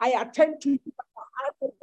[0.00, 0.80] I attend to you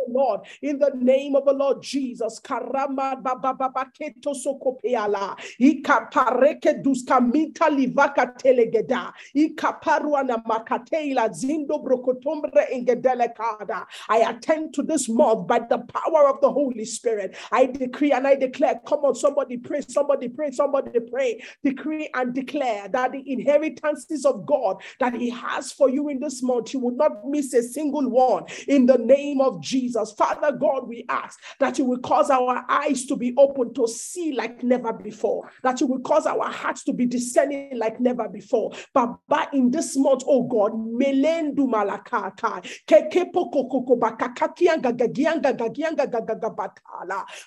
[0.07, 2.39] Lord in the name of the Lord Jesus.
[2.39, 5.37] Karama bababaketo sokopeala.
[5.59, 9.13] Ika pareke duska minta livaka telegeda.
[9.33, 13.85] Ika paruana makatela zindo brokotombre ingedelekada.
[14.09, 17.35] I attend to this month by the power of the Holy Spirit.
[17.51, 18.79] I decree and I declare.
[18.85, 21.41] Come on, somebody pray, somebody pray, somebody pray.
[21.63, 26.41] Decree and declare that the inheritances of God that He has for you in this
[26.43, 29.94] month, you will not miss a single one in the name of Jesus.
[30.17, 34.33] Father God, we ask that you will cause our eyes to be open to see
[34.33, 38.73] like never before, that you will cause our hearts to be discerning like never before.
[38.93, 39.19] But,
[39.53, 42.61] in this month, oh God, melendu malakata,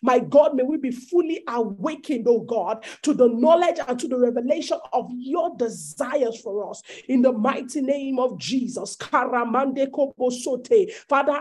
[0.03, 4.19] my God, may we be fully awakened, oh God, to the knowledge and to the
[4.19, 8.97] revelation of your desires for us in the mighty name of Jesus.
[8.97, 9.43] Father,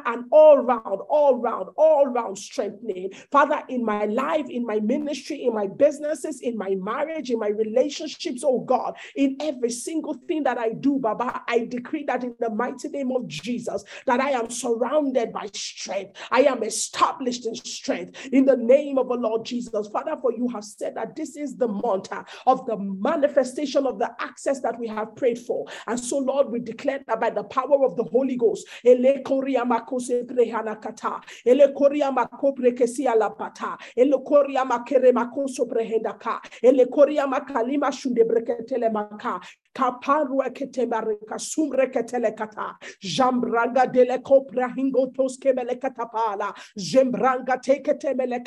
[0.06, 3.12] and all round, all round, all round strengthening.
[3.32, 7.50] Father, in my life, in my ministry, in my businesses, in my marriage, in my
[7.50, 12.36] relationships, oh God, in every single thing that I do, Baba, I decree that in
[12.40, 16.18] the mighty name of Jesus, that I am surrounded by strength.
[16.32, 19.88] I am established in strength in the name of the Lord Jesus.
[19.88, 24.00] Father, for you have said that this is the month uh, of the manifestation of
[24.00, 25.66] the access that we have prayed for.
[25.88, 28.68] And so, Lord, we declare that by the power of the Holy Ghost,
[31.46, 38.92] ele koria makopre kesi alapata ele koria makere makoso brehendaka ele koria makalima shunde breketele
[38.92, 39.40] maka.
[39.76, 40.42] Kaparu
[41.38, 42.76] sumre ketele kata.
[43.04, 45.76] Jambranga dele kopra hingo toske mele
[46.76, 48.40] jembranga tekete mele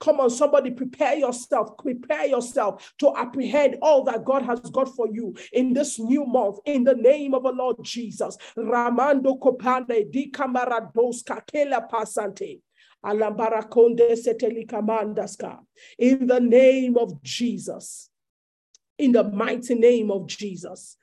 [0.00, 1.76] come on somebody prepare yourself.
[1.76, 6.58] Prepare yourself to apprehend all that God has got for you in this new month
[6.64, 8.38] in the name of the Lord Jesus.
[8.56, 10.30] Ramando kopande di
[11.90, 12.60] pasante
[13.04, 14.16] alambarakonde
[15.98, 18.10] in the name of Jesus
[18.98, 20.96] in the mighty name of Jesus.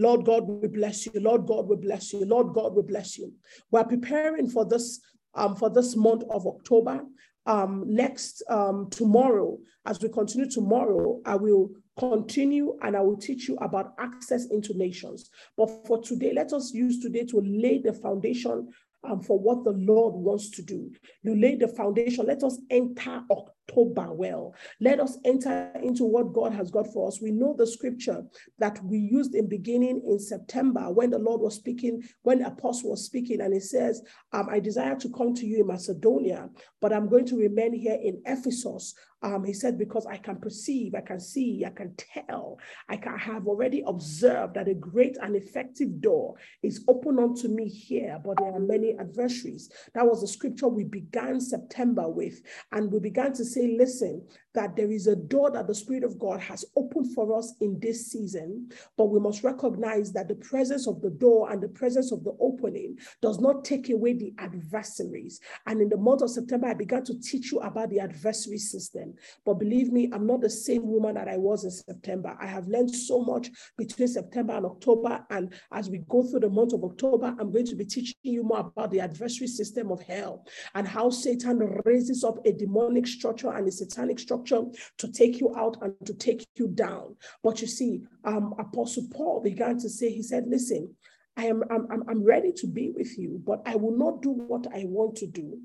[0.00, 1.12] Lord God, we bless you.
[1.20, 2.24] Lord God, we bless you.
[2.24, 3.32] Lord God, we bless you.
[3.70, 5.00] We're preparing for this
[5.38, 7.00] um, for this month of October.
[7.46, 9.56] Um, next um, tomorrow,
[9.86, 14.76] as we continue tomorrow, I will continue and I will teach you about access into
[14.76, 15.30] nations.
[15.56, 18.68] But for today, let us use today to lay the foundation
[19.08, 20.92] um, for what the Lord wants to do.
[21.22, 22.26] You lay the foundation.
[22.26, 23.22] Let us enter
[23.68, 24.54] October well.
[24.80, 27.20] Let us enter into what God has got for us.
[27.20, 28.24] We know the scripture
[28.58, 33.04] that we used in beginning in September when the Lord was speaking, when apostle was
[33.04, 34.02] speaking, and he says,
[34.32, 36.48] um, I desire to come to you in Macedonia,
[36.80, 40.94] but I'm going to remain here in Ephesus um, he said, because I can perceive,
[40.94, 42.58] I can see, I can tell,
[42.88, 47.68] I can have already observed that a great and effective door is open unto me
[47.68, 49.70] here, but there are many adversaries.
[49.94, 52.40] That was the scripture we began September with.
[52.70, 54.22] And we began to say, listen,
[54.54, 57.78] that there is a door that the Spirit of God has opened for us in
[57.80, 62.12] this season, but we must recognize that the presence of the door and the presence
[62.12, 65.40] of the opening does not take away the adversaries.
[65.66, 69.14] And in the month of September, I began to teach you about the adversary system.
[69.44, 72.36] But believe me, I'm not the same woman that I was in September.
[72.40, 75.24] I have learned so much between September and October.
[75.30, 78.42] And as we go through the month of October, I'm going to be teaching you
[78.42, 83.50] more about the adversary system of hell and how Satan raises up a demonic structure
[83.50, 87.16] and a satanic structure to take you out and to take you down.
[87.42, 90.94] But you see, um, Apostle Paul began to say, he said, listen,
[91.36, 94.66] I am I'm, I'm ready to be with you, but I will not do what
[94.74, 95.60] I want to do.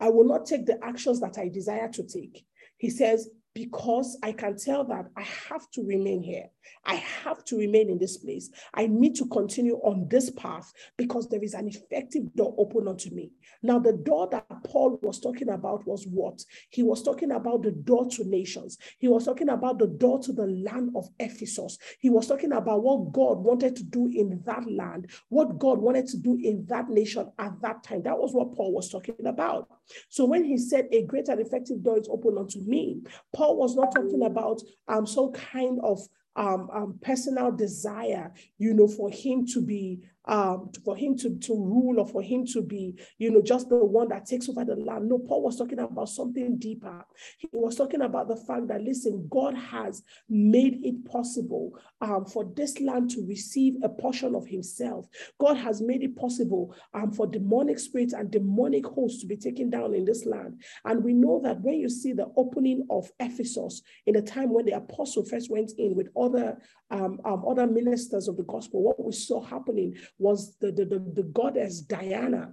[0.00, 2.44] I will not take the actions that I desire to take.
[2.78, 6.48] He says, because I can tell that I have to remain here.
[6.84, 8.50] I have to remain in this place.
[8.74, 13.10] I need to continue on this path because there is an effective door open unto
[13.14, 13.32] me.
[13.62, 16.44] Now, the door that Paul was talking about was what?
[16.70, 18.78] He was talking about the door to nations.
[18.98, 21.78] He was talking about the door to the land of Ephesus.
[21.98, 26.06] He was talking about what God wanted to do in that land, what God wanted
[26.08, 28.02] to do in that nation at that time.
[28.02, 29.68] That was what Paul was talking about.
[30.08, 33.02] So when he said, A great and effective door is open unto me,
[33.34, 36.00] Paul was not talking about um, some kind of
[36.36, 41.52] um, um, personal desire, you know, for him to be um, for him to, to
[41.52, 44.76] rule or for him to be, you know, just the one that takes over the
[44.76, 45.08] land.
[45.08, 47.04] No, Paul was talking about something deeper.
[47.38, 52.44] He was talking about the fact that, listen, God has made it possible um, for
[52.56, 55.06] this land to receive a portion of himself.
[55.38, 59.70] God has made it possible um, for demonic spirits and demonic hosts to be taken
[59.70, 60.62] down in this land.
[60.84, 64.64] And we know that when you see the opening of Ephesus in the time when
[64.64, 66.58] the apostle first went in with other
[66.94, 70.98] um, um, other ministers of the gospel, what we saw happening was the, the, the,
[70.98, 72.52] the goddess Diana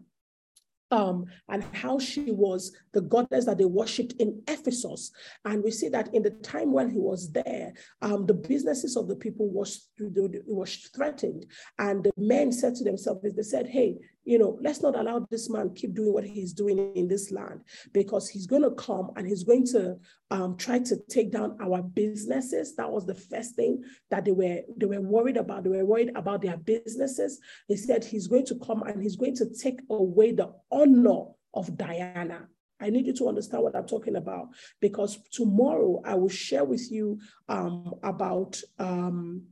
[0.92, 5.12] um, and how she was the goddess that they worshipped in Ephesus.
[5.46, 9.08] And we see that in the time when he was there, um, the businesses of
[9.08, 11.46] the people was, was threatened.
[11.80, 15.50] And the men said to themselves, they said, hey, you know, let's not allow this
[15.50, 19.28] man keep doing what he's doing in this land because he's going to come and
[19.28, 19.98] he's going to
[20.30, 22.76] um, try to take down our businesses.
[22.76, 25.64] That was the first thing that they were they were worried about.
[25.64, 27.40] They were worried about their businesses.
[27.68, 31.76] He said he's going to come and he's going to take away the honor of
[31.78, 32.48] Diana.
[32.80, 36.92] I need you to understand what I'm talking about because tomorrow I will share with
[36.92, 39.44] you um, about um,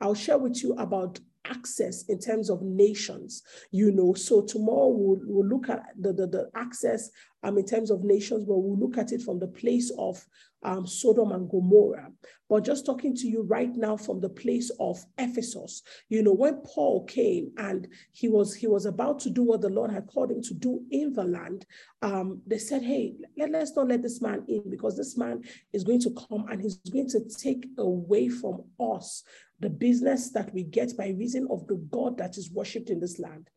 [0.00, 4.14] I'll share with you about access in terms of nations, you know.
[4.14, 7.10] So tomorrow we'll, we'll look at the, the, the access
[7.42, 10.24] um, in terms of nations, but we'll look at it from the place of
[10.62, 12.10] um, Sodom and Gomorrah.
[12.48, 16.60] But just talking to you right now from the place of Ephesus, you know, when
[16.62, 20.30] Paul came and he was he was about to do what the Lord had called
[20.30, 21.66] him to do in the land,
[22.02, 25.84] um, they said, "Hey, let, let's not let this man in because this man is
[25.84, 29.22] going to come and he's going to take away from us
[29.60, 33.18] the business that we get by reason of the God that is worshipped in this
[33.18, 33.48] land."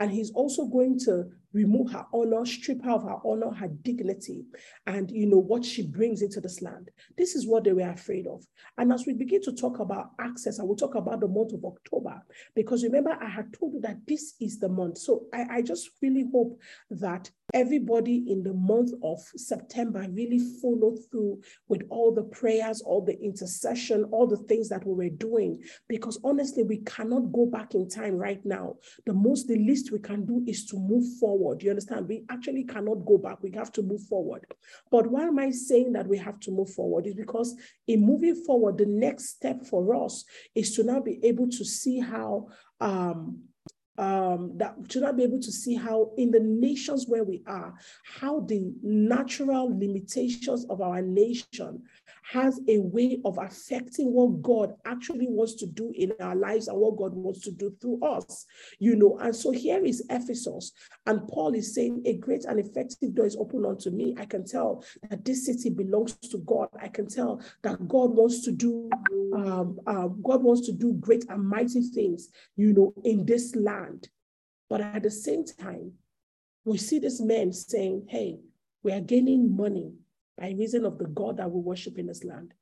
[0.00, 4.44] And he's also going to remove her honor, strip her of her honor, her dignity,
[4.86, 6.90] and you know what she brings into this land.
[7.16, 8.44] This is what they were afraid of.
[8.78, 11.64] And as we begin to talk about access, I will talk about the month of
[11.64, 12.22] October,
[12.54, 14.98] because remember, I had told you that this is the month.
[14.98, 16.58] So I, I just really hope
[16.90, 23.04] that everybody in the month of September really followed through with all the prayers, all
[23.04, 25.62] the intercession, all the things that we were doing.
[25.88, 28.74] Because honestly, we cannot go back in time right now.
[29.06, 31.35] The most, the least we can do is to move forward.
[31.62, 32.08] You understand?
[32.08, 33.42] We actually cannot go back.
[33.42, 34.46] We have to move forward.
[34.90, 37.06] But why am I saying that we have to move forward?
[37.06, 37.54] Is because
[37.86, 40.24] in moving forward, the next step for us
[40.54, 42.48] is to now be able to see how
[42.80, 43.42] um,
[43.98, 47.74] um, that should not be able to see how in the nations where we are,
[48.04, 51.82] how the natural limitations of our nation
[52.32, 56.76] has a way of affecting what God actually wants to do in our lives and
[56.76, 58.46] what God wants to do through us,
[58.78, 59.18] you know.
[59.18, 60.72] And so here is Ephesus,
[61.06, 64.16] and Paul is saying, A great and effective door is open unto me.
[64.18, 66.68] I can tell that this city belongs to God.
[66.80, 68.90] I can tell that God wants to do,
[69.32, 74.08] um, um, God wants to do great and mighty things, you know, in this land.
[74.68, 75.92] But at the same time,
[76.64, 78.40] we see this man saying, Hey,
[78.82, 79.92] we are gaining money
[80.38, 82.52] by reason of the God that we worship in this land.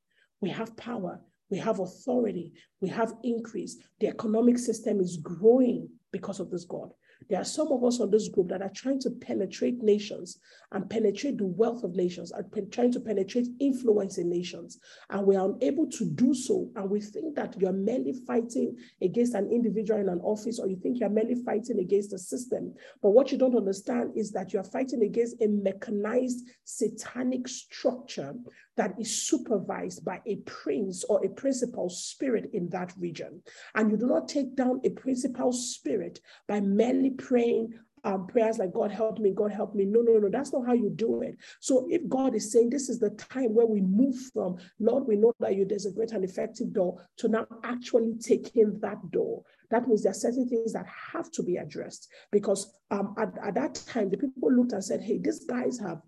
[0.41, 3.79] We have power, we have authority, we have increase.
[4.01, 6.91] The economic system is growing because of this God.
[7.29, 10.39] There are some of us on this group that are trying to penetrate nations
[10.73, 14.79] and penetrate the wealth of nations, and trying to penetrate influence in nations.
[15.11, 16.69] And we are unable to do so.
[16.77, 20.77] And we think that you're merely fighting against an individual in an office, or you
[20.77, 22.75] think you're merely fighting against a system.
[23.03, 28.35] But what you don't understand is that you're fighting against a mechanized satanic structure
[28.77, 33.41] that is supervised by a prince or a principal spirit in that region.
[33.77, 37.75] And you do not take down a principal spirit by merely praying
[38.05, 39.85] um, prayers like God help me, God help me.
[39.85, 41.39] No, no, no, that's not how you do it.
[41.61, 45.17] So if God is saying this is the time where we move from, Lord, we
[45.17, 49.43] know that you there's a great and effective door to now actually taking that door.
[49.71, 53.55] That means there are certain things that have to be addressed because um, at, at
[53.55, 56.03] that time the people looked and said, hey, these guys have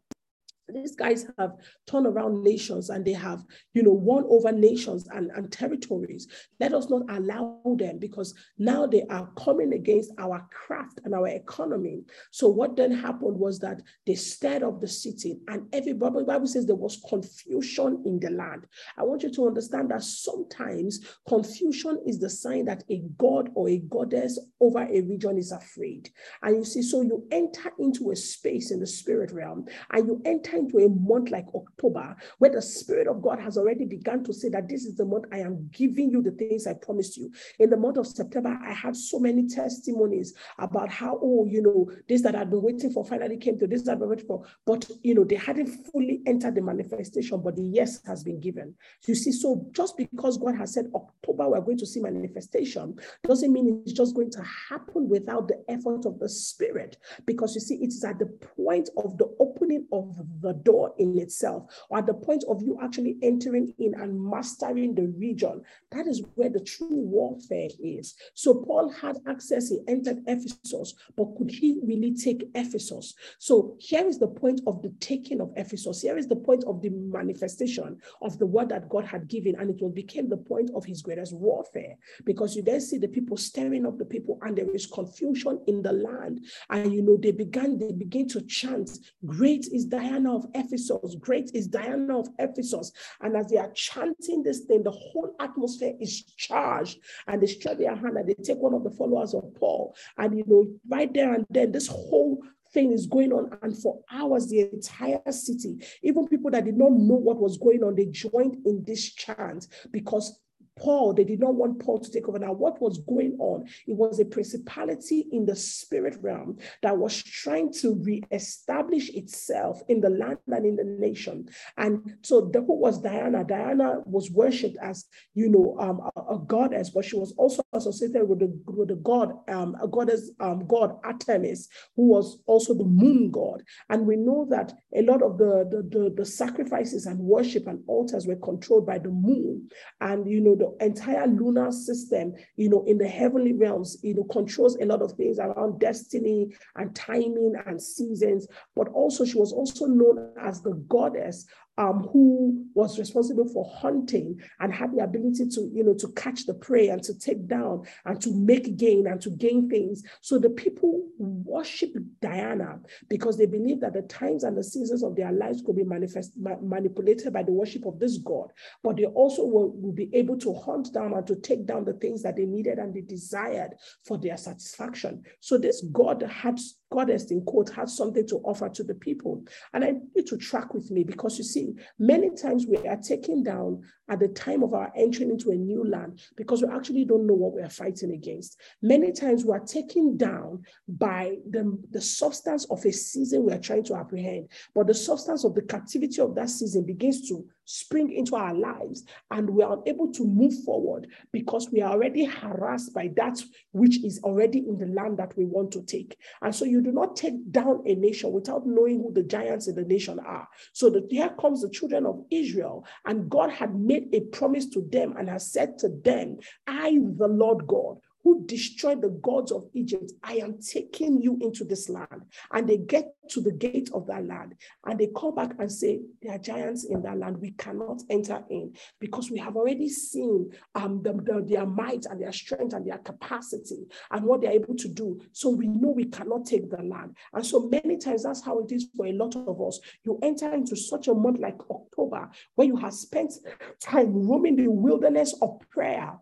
[0.69, 1.53] these guys have
[1.87, 3.45] turned around nations and they have,
[3.75, 6.27] you know, won over nations and, and territories.
[6.59, 11.29] Let us not allow them because now they are coming against our craft and our
[11.29, 12.03] economy.
[12.33, 16.67] So what then happened was that they stirred up the city and everybody, Bible says
[16.67, 18.67] there was confusion in the land.
[18.99, 23.69] I want you to understand that sometimes confusion is the sign that a god or
[23.69, 26.11] a goddess over a region is afraid.
[26.43, 30.21] And you see, so you enter into a space in the spirit realm and you
[30.25, 34.33] enter into a month like October, where the Spirit of God has already begun to
[34.33, 37.33] say that this is the month I am giving you the things I promised you.
[37.59, 41.91] In the month of September, I had so many testimonies about how, oh, you know,
[42.09, 44.45] this that I've been waiting for finally came to this that I've been waiting for,
[44.65, 48.75] but you know, they hadn't fully entered the manifestation, but the yes has been given.
[49.07, 53.53] You see, so just because God has said October, we're going to see manifestation, doesn't
[53.53, 56.97] mean it's just going to happen without the effort of the Spirit.
[57.27, 60.95] Because you see, it is at the point of the opening of the the door
[60.99, 65.63] in itself, or at the point of you actually entering in and mastering the region.
[65.91, 68.15] That is where the true warfare is.
[68.35, 73.15] So Paul had access, he entered Ephesus, but could he really take Ephesus?
[73.39, 76.03] So here is the point of the taking of Ephesus.
[76.03, 79.71] Here is the point of the manifestation of the word that God had given, and
[79.71, 83.37] it will became the point of his greatest warfare because you then see the people
[83.37, 86.45] stirring up the people, and there is confusion in the land.
[86.71, 88.91] And you know, they began, they begin to chant,
[89.25, 92.93] Great is Diana of Ephesus, great is Diana of Ephesus.
[93.21, 97.79] And as they are chanting this thing, the whole atmosphere is charged, and they stretch
[97.79, 101.13] their hand and they take one of the followers of Paul, and you know, right
[101.13, 103.57] there and then, this whole thing is going on.
[103.63, 107.83] And for hours, the entire city, even people that did not know what was going
[107.83, 110.39] on, they joined in this chant because
[110.79, 112.39] Paul, they did not want Paul to take over.
[112.39, 113.65] Now, what was going on?
[113.87, 120.01] It was a principality in the spirit realm that was trying to re-establish itself in
[120.01, 121.49] the land and in the nation.
[121.79, 123.43] And so, the, who was Diana?
[123.43, 128.29] Diana was worshipped as, you know, um, a, a, goddess, but she was also associated
[128.29, 132.85] with the, with the god, um, a goddess, um, god Artemis, who was also the
[132.85, 133.63] moon god.
[133.89, 137.83] And we know that a lot of the, the, the, the sacrifices and worship and
[137.87, 139.69] altars were controlled by the moon.
[140.01, 144.25] And, you know, the entire lunar system, you know, in the heavenly realms, you know,
[144.25, 148.47] controls a lot of things around destiny and timing and seasons.
[148.75, 151.47] But also, she was also known as the goddess
[151.79, 156.47] um, who was responsible for hunting and had the ability to, you know, to catch
[156.47, 160.03] the prey and to take down and to make gain and to gain things.
[160.21, 165.17] So the people worship Diana because they believe that the times and the seasons of
[165.17, 168.53] their lives could be manifest, ma- manipulated by the worship of this God.
[168.83, 171.95] But they also will, will be able to hunt down and to take down the
[171.95, 175.23] things that they needed and they desired for their satisfaction.
[175.41, 176.59] So this God had
[176.91, 179.45] goddess in quote had something to offer to the people.
[179.73, 183.43] And I need to track with me because you see, many times we are taken
[183.43, 187.27] down at the time of our entering into a new land because we actually don't
[187.27, 188.61] know what we are fighting against.
[188.83, 193.59] Many times we are taken down by the, the substance of a season we are
[193.59, 198.13] trying to apprehend, but the substance of the captivity of that season begins to spring
[198.13, 202.95] into our lives and we are unable to move forward because we are already harassed
[202.95, 203.43] by that
[203.73, 206.17] which is already in the land that we want to take.
[206.43, 209.75] And so you do not take down a nation without knowing who the giants in
[209.75, 210.49] the nation are.
[210.73, 214.87] So that here comes the children of Israel, and God had made a promise to
[214.91, 219.69] them and has said to them, I, the Lord God, who destroyed the gods of
[219.73, 222.25] Egypt, I am taking you into this land.
[222.53, 226.01] And they get to the gate of that land and they come back and say,
[226.21, 227.41] There are giants in that land.
[227.41, 232.21] We cannot enter in because we have already seen um, the, the, their might and
[232.21, 235.21] their strength and their capacity and what they're able to do.
[235.31, 237.17] So we know we cannot take the land.
[237.33, 239.79] And so many times that's how it is for a lot of us.
[240.03, 243.35] You enter into such a month like October where you have spent
[243.81, 246.19] time roaming the wilderness of prayer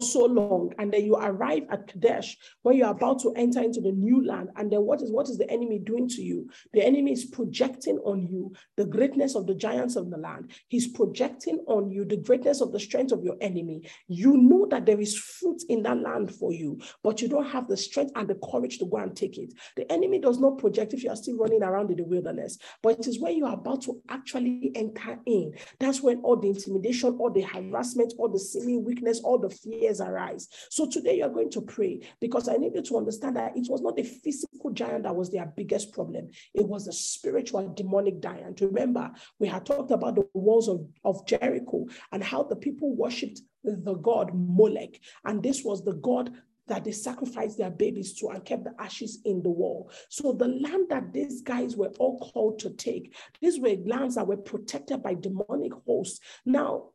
[0.00, 3.92] so long and then you arrive at kadesh when you're about to enter into the
[3.92, 4.48] new land.
[4.56, 6.48] And then what is what is the enemy doing to you?
[6.72, 10.52] The enemy is projecting on you the greatness of the giants of the land.
[10.68, 13.88] He's projecting on you the greatness of the strength of your enemy.
[14.08, 17.68] You know that there is fruit in that land for you but you don't have
[17.68, 19.52] the strength and the courage to go and take it.
[19.76, 22.98] The enemy does not project if you are still running around in the wilderness but
[22.98, 25.52] it is when you are about to actually enter in.
[25.78, 29.89] That's when all the intimidation all the harassment all the seeming weakness all the fear
[29.90, 30.48] tears arise.
[30.70, 33.82] So today you're going to pray because I need you to understand that it was
[33.82, 36.30] not the physical giant that was their biggest problem.
[36.54, 38.60] It was the spiritual demonic giant.
[38.60, 43.40] Remember, we had talked about the walls of, of Jericho and how the people worshipped
[43.64, 45.00] the god Molech.
[45.24, 46.32] And this was the god
[46.66, 49.90] that they sacrificed their babies to and kept the ashes in the wall.
[50.08, 54.28] So the land that these guys were all called to take, these were lands that
[54.28, 56.20] were protected by demonic hosts.
[56.46, 56.90] Now,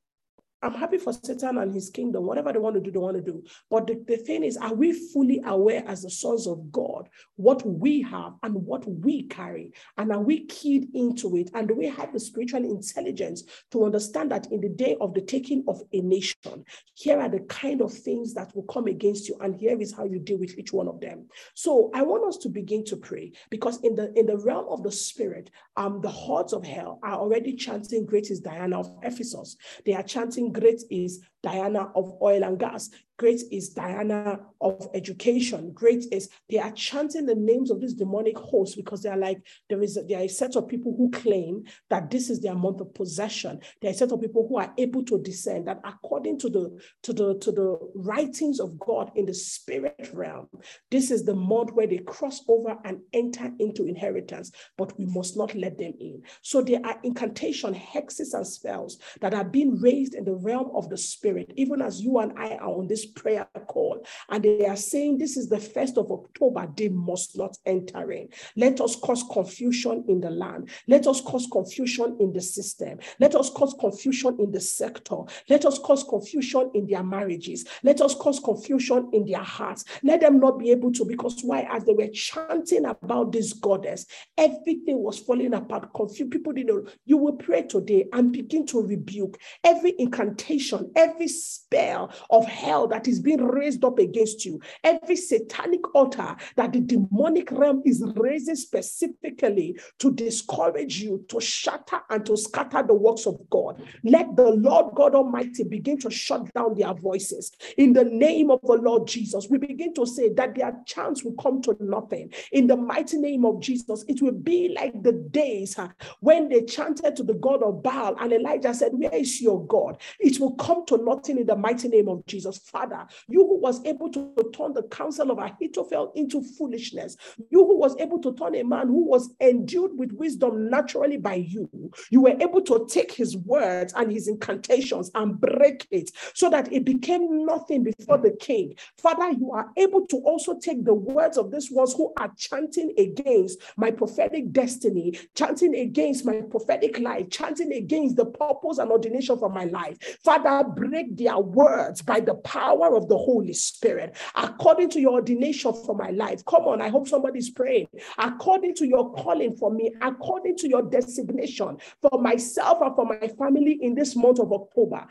[0.66, 2.26] I'm happy for Satan and his kingdom.
[2.26, 3.44] Whatever they want to do, they want to do.
[3.70, 7.64] But the, the thing is, are we fully aware as the sons of God what
[7.66, 9.74] we have and what we carry?
[9.98, 11.52] And are we keyed into it?
[11.54, 15.22] And do we have the spiritual intelligence to understand that in the day of the
[15.22, 19.38] taking of a nation, here are the kind of things that will come against you,
[19.42, 21.28] and here is how you deal with each one of them.
[21.54, 24.82] So I want us to begin to pray because in the in the realm of
[24.82, 29.58] the spirit, um, the hordes of hell are already chanting, Great is Diana of Ephesus.
[29.86, 32.90] They are chanting great is Diana of oil and gas.
[33.18, 35.72] Great is Diana of education.
[35.74, 39.42] Great is they are chanting the names of this demonic host because they are like
[39.70, 42.56] there is a, there are a set of people who claim that this is their
[42.56, 43.62] month of possession.
[43.82, 46.80] There are a set of people who are able to discern that according to the
[47.04, 50.50] to the to the writings of God in the spirit realm,
[50.92, 54.52] this is the month where they cross over and enter into inheritance.
[54.78, 56.24] But we must not let them in.
[56.42, 60.90] So there are incantation, hexes, and spells that are being raised in the realm of
[60.90, 64.76] the spirit, even as you and I are on this prayer call and they are
[64.76, 68.30] saying this is the first of October, they must not enter in.
[68.56, 70.70] Let us cause confusion in the land.
[70.88, 73.00] Let us cause confusion in the system.
[73.20, 75.18] Let us cause confusion in the sector.
[75.50, 77.66] Let us cause confusion in their marriages.
[77.84, 79.86] Let us cause confusion in their hearts.
[80.04, 81.68] Let them not be able to, because why?
[81.72, 84.06] As they were chanting about this goddess,
[84.38, 85.94] everything was falling apart.
[85.94, 86.32] Confused.
[86.32, 86.92] People didn't know.
[87.06, 93.08] You will pray today and begin to rebuke every incantation, every spell of hell that
[93.08, 98.56] is being raised up against you, every satanic altar that the demonic realm is raising
[98.56, 103.82] specifically to discourage you, to shatter and to scatter the works of God.
[104.04, 107.52] Let the Lord God Almighty begin to shut down their voices.
[107.78, 111.36] In the name of the Lord Jesus, we begin to say that their chance will
[111.42, 112.34] come to nothing.
[112.52, 115.76] In the mighty name of Jesus, it will be like the days
[116.20, 119.98] when they chanted to the God of Baal, and Elijah said, Where is your God?
[120.20, 122.58] It will come to nothing in the mighty name of Jesus.
[122.58, 127.18] Father, you who was able to turn the counsel of Ahithophel into foolishness,
[127.50, 131.36] you who was able to turn a man who was endued with wisdom naturally by
[131.36, 131.70] you,
[132.10, 136.72] you were able to take his words and his incantations and break it so that
[136.72, 138.76] it became nothing before the king.
[138.98, 142.94] Father, you are able to also take the words of these ones who are chanting
[142.98, 149.38] against my prophetic destiny, chanting against my prophetic life, chanting against the purpose and ordination
[149.38, 149.98] for my life.
[150.24, 155.74] Father, break their words by the power of the Holy Spirit, according to your ordination
[155.74, 156.44] for my life.
[156.46, 157.88] Come on, I hope somebody's praying.
[158.18, 163.28] According to your calling for me, according to your designation for myself and for my
[163.28, 165.06] family in this month of October.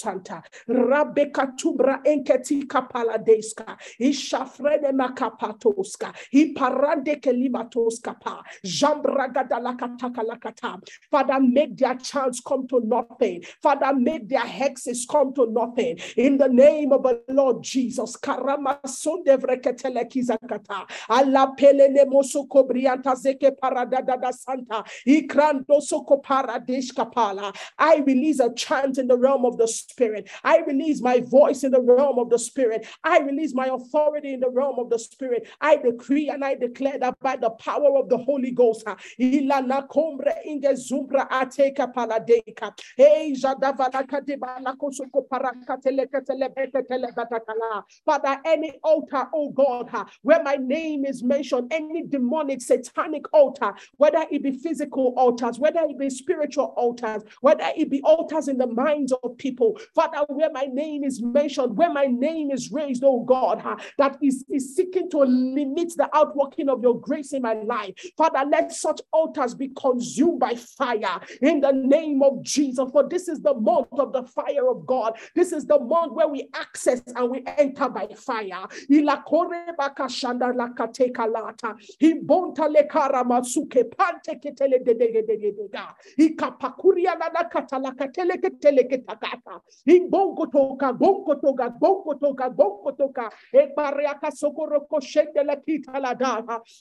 [0.00, 10.80] Santa, Rabeka Tubra Enketi Kapaladeska, Ishafrene Makapatoska, Iparande Kelimatoska Pa, Jambragadalakatakalakata.
[11.10, 13.42] Father, make their chance come to nothing.
[13.62, 15.98] Father, make their hexes come to nothing.
[16.16, 18.16] In the name of the Lord Jesus,
[21.08, 27.54] Allah Pelene Mosoko Brianta Zeke Paradada Santa, Ikrando Soko Paradesh Kapala.
[27.78, 30.28] I release a chant in the realm of the Spirit.
[30.44, 32.86] I release my voice in the realm of the Spirit.
[33.04, 35.48] I release my authority in the realm of the Spirit.
[35.60, 38.84] I decree and I declare that by the power of the Holy Ghost,
[39.20, 43.89] Ilana Kombre Inge Zumbra Ateka Paladeka, Parakatele
[48.04, 49.90] Father, any altar, oh God,
[50.22, 55.80] where my name is mentioned, any demonic, satanic altar, whether it be physical altars, whether
[55.80, 60.50] it be spiritual altars, whether it be altars in the minds of people, Father, where
[60.52, 63.62] my name is mentioned, where my name is raised, oh God,
[63.98, 67.94] that is, is seeking to limit the outworking of your grace in my life.
[68.16, 72.88] Father, let such altars be consumed by fire in the name of Jesus.
[72.90, 75.18] For this is the month of the fire of God.
[75.34, 78.66] This is the month where we access and we enter by fire.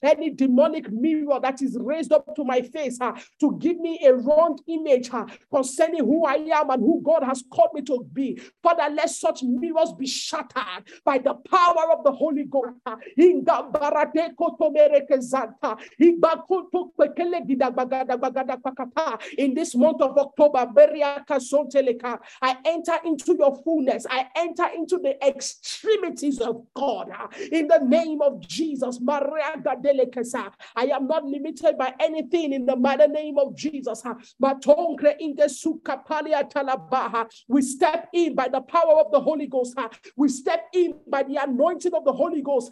[0.02, 4.14] Any demonic mirror that is raised up to my face uh, to give me a
[4.14, 8.42] wrong image uh, concerning who I am and who God has called me to be.
[8.62, 12.76] Father, let such mirrors be shattered by the power of the Holy Ghost.
[19.38, 20.68] In this month of October,
[22.42, 24.06] I enter into your fullness.
[24.10, 27.12] I enter into the extremities of God.
[27.52, 33.38] In the name of Jesus, I am not limited by anything in the mighty name
[33.38, 34.04] of Jesus.
[37.48, 39.78] We step in by the power of the Holy Ghost.
[40.16, 42.72] We step in by the anointing of the Holy Ghost.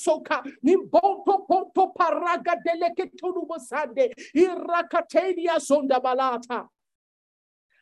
[0.03, 6.67] soka nimbonto ponto paraga deleke tunubosande irakatenia sonda balata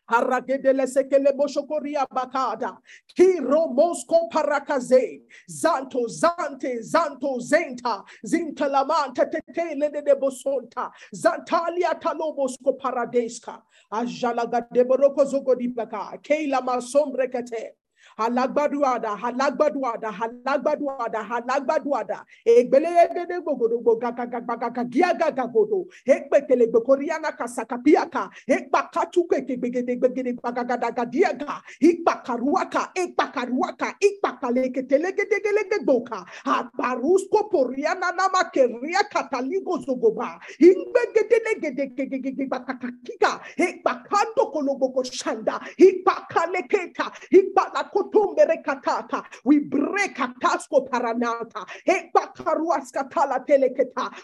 [0.09, 2.77] Haragedele sekele boshokoria bakada.
[3.15, 5.21] Kiro mosko parakaze.
[5.49, 8.03] Zanto zante zanto zenta.
[8.25, 10.91] Zintalamanta tetele de bosonta.
[11.13, 13.61] Zantalia talobosko paradeska.
[13.93, 16.19] Ajala gadeboroko zogodipaka.
[16.23, 17.27] Keila masombre
[18.19, 25.85] halagbaduada halagbaduada halagbaduada egbelegede gogodogbo gagagagagaga giagagagodo.
[26.05, 31.61] Ekpekelegbe koriana kasakapiaka ekpakatukekegbegedegbegede bagagadaga diaga.
[31.79, 40.39] Ikpakaruaka ekpakaruaka ikpakaleketelegedegelegedoka aparusko poriana namakeria kataligo zogoba.
[40.59, 45.59] Ingbegedelegedegegegegegakakakika ekpakando koloboko shanda
[48.11, 51.65] ikpakaleketa ikpalako we break atasko paranata.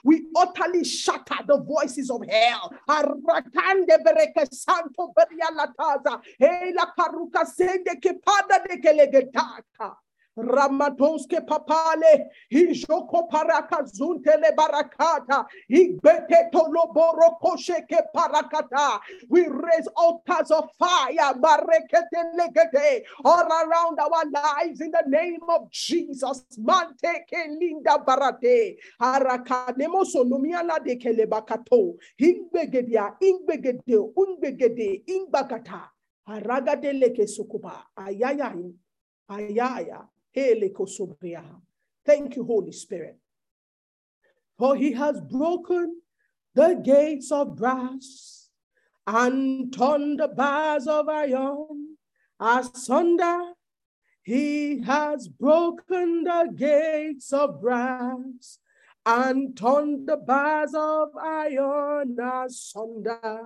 [0.03, 2.73] We utterly shatter the voices of hell.
[2.89, 6.21] Arrakande bereke santo berialataza.
[6.39, 9.95] Hela karuka sende kepada de kelegetaka.
[10.37, 18.99] Ramatonske papale, Ijoko parakazuntele barakata, Igbete toloboro kosheke parakata.
[19.29, 25.71] We raise altars of fire, barekete legete, all around our lives in the name of
[25.71, 26.43] Jesus.
[26.59, 35.83] Manteke linda barate, Arakanemo sonomiala de kelebakato, Ingbegedia, Ingbegede, Ungbegede, Ingbakata,
[36.27, 38.53] Aragadele sukuba, Ayaya,
[39.29, 40.07] Ayaya.
[40.35, 43.17] Thank you, Holy Spirit.
[44.57, 46.01] For he has broken
[46.53, 48.49] the gates of brass
[49.07, 51.97] and torn the bars of iron
[52.39, 53.53] asunder.
[54.23, 58.59] He has broken the gates of brass
[59.05, 63.43] and torn the bars of iron asunder.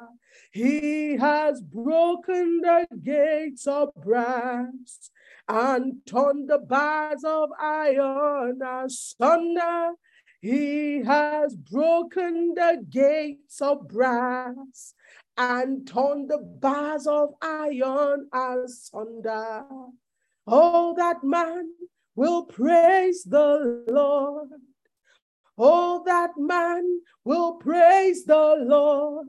[0.51, 5.11] He has broken the gates of brass
[5.49, 9.93] and torn the bars of iron asunder.
[10.41, 14.93] He has broken the gates of brass
[15.35, 19.65] and torn the bars of iron asunder.
[20.45, 21.71] Oh, that man
[22.15, 24.49] will praise the Lord.
[25.57, 29.27] Oh, that man will praise the Lord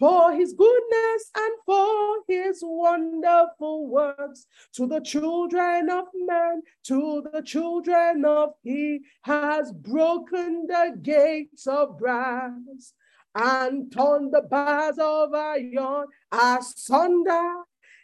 [0.00, 7.42] for his goodness and for his wonderful works to the children of men, to the
[7.42, 12.94] children of he has broken the gates of brass
[13.34, 17.52] and torn the bars of iron asunder.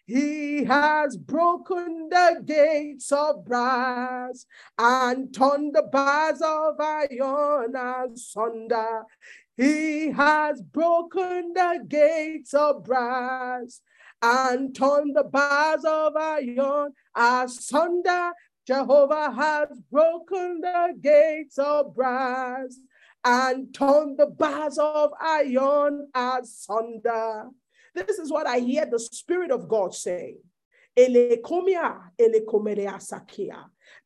[0.04, 4.46] He has broken the gates of brass
[4.78, 9.02] and torn the bars of iron asunder.
[9.56, 13.80] He has broken the gates of brass
[14.20, 18.32] and torn the bars of iron asunder.
[18.66, 22.78] Jehovah has broken the gates of brass
[23.24, 27.48] and torn the bars of iron asunder.
[27.94, 30.36] This is what I hear the Spirit of God say.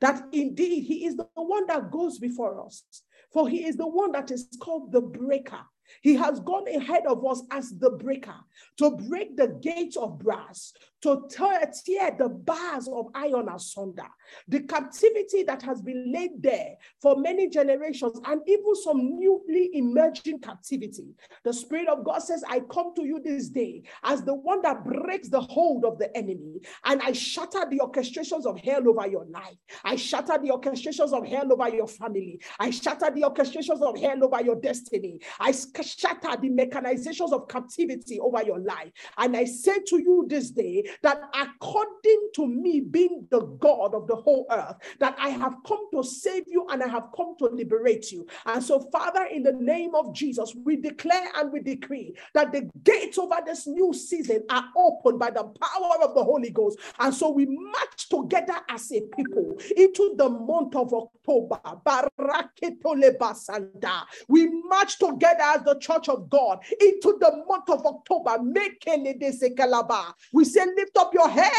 [0.01, 2.85] That indeed He is the one that goes before us
[3.33, 5.61] for he is the one that is called the breaker.
[6.03, 8.37] He has gone ahead of us as the breaker
[8.79, 10.73] to break the gates of brass,
[11.03, 14.07] to tear, the bars of iron asunder.
[14.49, 20.41] The captivity that has been laid there for many generations and even some newly emerging
[20.41, 21.15] captivity.
[21.45, 24.85] The Spirit of God says, I come to you this day as the one that
[24.85, 29.25] breaks the hold of the enemy and I shatter the orchestrations of hell over your
[29.27, 29.57] life.
[29.85, 32.41] I shatter the orchestrations of hell over your family.
[32.59, 35.21] I shatter the orchestrations of hell over your destiny.
[35.39, 38.91] I shatter the mechanizations of captivity over your life.
[39.19, 44.07] And I say to you this day that according to me being the God of
[44.07, 47.47] the whole earth, that I have come to save you and I have come to
[47.47, 48.27] liberate you.
[48.47, 52.71] And so, Father, in the name of Jesus, we declare and we decree that the
[52.83, 56.79] gates over this new season are opened by the power of the Holy Ghost.
[56.99, 61.61] And so we march together as a people into the month of October.
[64.29, 68.39] We march together as the church of God into the month of October.
[70.33, 71.53] We say, lift up your head,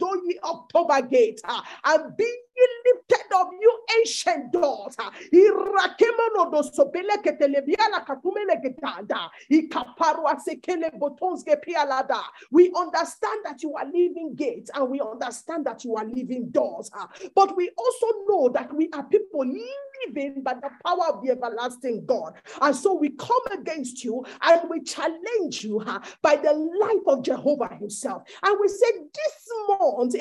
[0.00, 2.30] O ye October gate, ah, and be
[2.86, 4.94] lifted up, you ancient doors.
[4.98, 5.12] Ah.
[12.50, 16.90] We understand that you are leaving gates and we understand that you are leaving doors.
[16.94, 17.08] Ah.
[17.34, 19.44] But we also know that we are people
[20.06, 22.34] living by the power of the everlasting God.
[22.60, 25.84] And so we come against you and we challenge you
[26.22, 28.22] by the life of Jehovah Himself.
[28.42, 30.14] And we say, This month,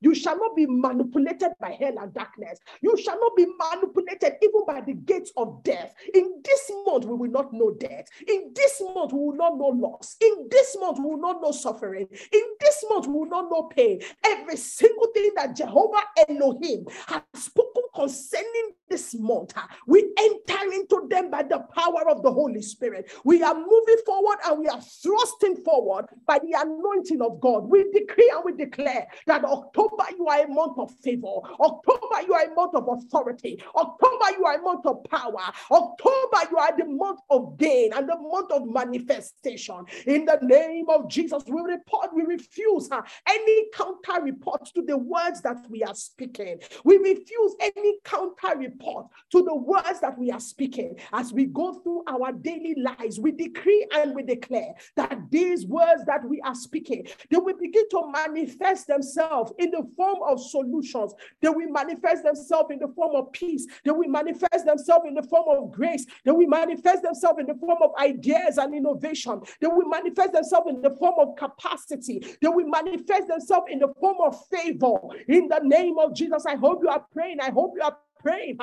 [0.00, 2.58] you shall not be manipulated by hell and darkness.
[2.80, 5.94] You shall not be manipulated even by the gates of death.
[6.14, 8.06] In this month, we will not know death.
[8.26, 10.16] In this month, we will not know loss.
[10.20, 12.08] In this month, we will not know suffering.
[12.32, 14.00] In this month, we will not know pain.
[14.24, 19.52] Every single thing that Jehovah Elohim has spoken concerning this month,
[19.86, 23.10] we enter into them by the power of the Holy Spirit.
[23.24, 27.64] We are moving forward and we are thrusting forward by the anointing of God.
[27.68, 31.40] We decree and we declare that October, you are a month of favor.
[31.60, 33.62] October, you are a month of authority.
[33.74, 35.52] October, you are a month of power.
[35.70, 39.84] October, you are the month of gain and the month of manifestation.
[40.06, 44.96] In the name of Jesus, we report, we refuse uh, any counter report to the
[44.96, 46.60] words that we are speaking.
[46.84, 50.96] We refuse any counter report to the words that we are speaking.
[51.12, 56.04] As we go through our daily lives, we decree and we declare that these words
[56.06, 61.14] that we are speaking, they will begin to manifest themselves in the form of solutions.
[61.40, 63.66] They will manifest themselves in the form of peace.
[63.84, 66.06] They will manifest themselves in the form of grace.
[66.24, 69.40] They will manifest themselves in the form of ideas and innovation.
[69.60, 72.24] They will manifest themselves in the form of capacity.
[72.40, 74.96] They will manifest themselves in the form of favor.
[75.28, 77.27] In the name of Jesus, I hope you are praying.
[77.40, 78.58] I hope you are praying.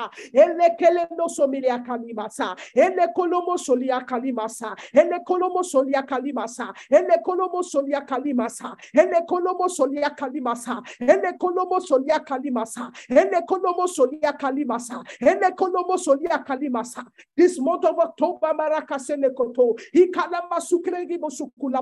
[17.36, 19.74] This month of October, marakasele koto.
[19.94, 21.18] Ikalama sukregi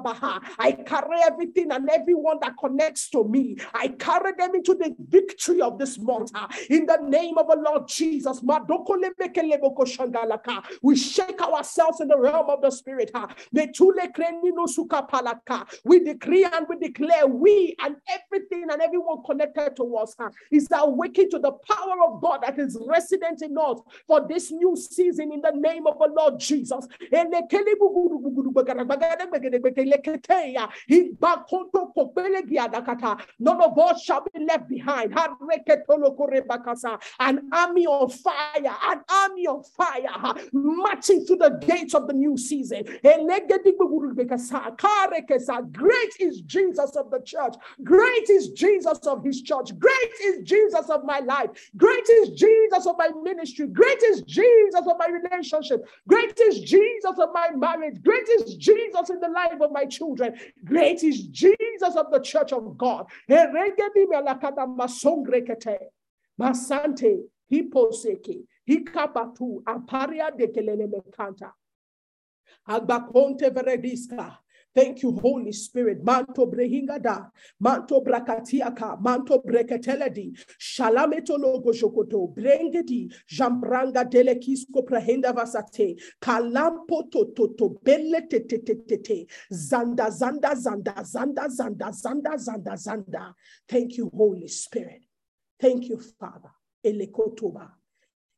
[0.02, 0.40] baha.
[0.58, 3.56] I carry everything and everyone that connects to me.
[3.72, 6.32] I carry them into the victory of this month.
[6.70, 7.63] In the name of Allah.
[7.64, 8.40] Lord Jesus.
[10.82, 13.10] We shake ourselves in the realm of the spirit.
[15.84, 20.14] We decree and we declare we and everything and everyone connected to us
[20.50, 24.76] is awakened to the power of God that is resident in us for this new
[24.76, 26.86] season in the name of the Lord Jesus.
[33.38, 35.14] None of us shall be left behind.
[37.20, 42.36] And army of fire, an army of fire marching through the gates of the new
[42.36, 42.84] season.
[45.72, 47.54] Great is Jesus of the church.
[47.82, 49.78] Great is Jesus of his church.
[49.78, 51.50] Great is Jesus of my life.
[51.76, 53.66] Great is Jesus of my ministry.
[53.68, 55.86] Great is Jesus of my relationship.
[56.08, 58.02] Great is Jesus of my marriage.
[58.02, 60.34] Great is Jesus in the life of my children.
[60.64, 63.06] Great is Jesus of the church of God.
[66.40, 71.52] Masante, hiposeke, hikapatu, aparia de kelele mekanta.
[72.68, 74.38] Agbakonte verediska.
[74.74, 76.02] Thank you, Holy Spirit.
[76.02, 77.30] Manto brehingada,
[77.60, 87.54] manto brakatiaka, manto breketeledi, shalameto logo jokoto, brengedi, jambranga delekisko prahenda vasate, kalampo to to
[87.56, 93.34] to belle te te te te te, zanda zanda zanda zanda zanda zanda zanda zanda.
[93.68, 95.04] Thank you, Holy Spirit.
[95.60, 96.50] Thank you, Father.
[96.84, 97.70] Elekotoba.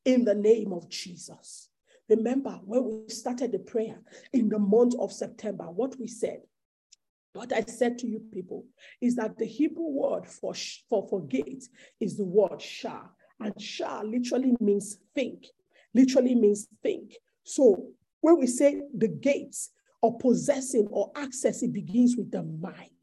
[0.04, 1.68] In the name of Jesus.
[2.08, 3.98] Remember when we started the prayer
[4.32, 6.42] in the month of September, what we said,
[7.32, 8.64] what I said to you people
[9.00, 10.54] is that the Hebrew word for,
[10.88, 11.68] for, for gate
[12.00, 13.02] is the word shah.
[13.40, 15.46] And shah literally means think,
[15.94, 17.16] literally means think.
[17.44, 17.88] So
[18.20, 22.95] when we say the gates or possessing or access, it begins with the mind.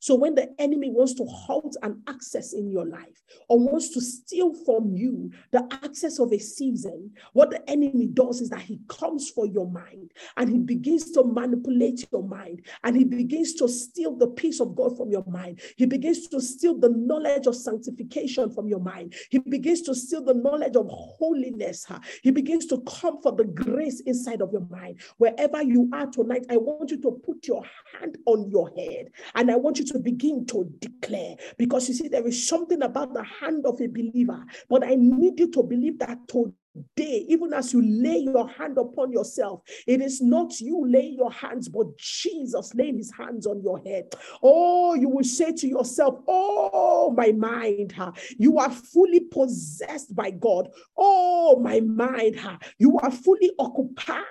[0.00, 4.00] So when the enemy wants to halt an access in your life or wants to
[4.00, 8.80] steal from you the access of a season, what the enemy does is that he
[8.88, 13.68] comes for your mind and he begins to manipulate your mind and he begins to
[13.68, 15.60] steal the peace of God from your mind.
[15.76, 19.14] He begins to steal the knowledge of sanctification from your mind.
[19.30, 21.86] He begins to steal the knowledge of holiness.
[22.22, 25.00] He begins to come for the grace inside of your mind.
[25.18, 27.64] Wherever you are tonight, I want you to put your
[28.00, 32.08] hand on your head and I want you to begin to declare because you see,
[32.08, 35.98] there is something about the hand of a believer, but I need you to believe
[35.98, 41.14] that today even as you lay your hand upon yourself, it is not you laying
[41.14, 44.04] your hands, but Jesus laying his hands on your head.
[44.42, 48.12] Oh, you will say to yourself, Oh, my mind, huh?
[48.38, 50.68] you are fully possessed by God.
[50.96, 52.58] Oh, my mind, huh?
[52.78, 54.24] you are fully occupied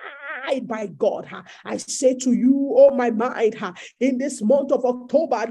[0.62, 1.28] by God.
[1.64, 3.56] I say to you, oh my mind,
[4.00, 5.46] in this month of October,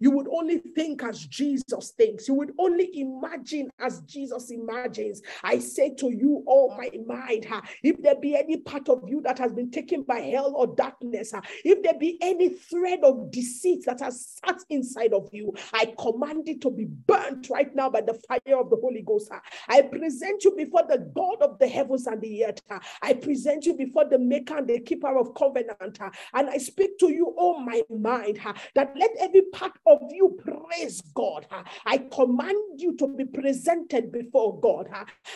[0.00, 2.28] you would only think as Jesus thinks.
[2.28, 5.22] You would only imagine as Jesus imagines.
[5.42, 7.46] I say to you, oh my mind,
[7.82, 11.32] if there be any part of you that has been taken by hell or darkness,
[11.64, 16.48] if there be any thread of deceit that has sat inside of you, I command
[16.48, 19.30] it to be burnt right now by the fire of the Holy Ghost.
[19.68, 22.62] I present you before the God of the heavens and the earth.
[23.02, 26.00] I present you before the maker and the keeper of covenant.
[26.00, 30.00] Uh, and I speak to you, oh my mind, uh, that let every part of
[30.10, 31.46] you praise God.
[31.50, 31.62] Uh.
[31.86, 34.88] I command you to be presented before God.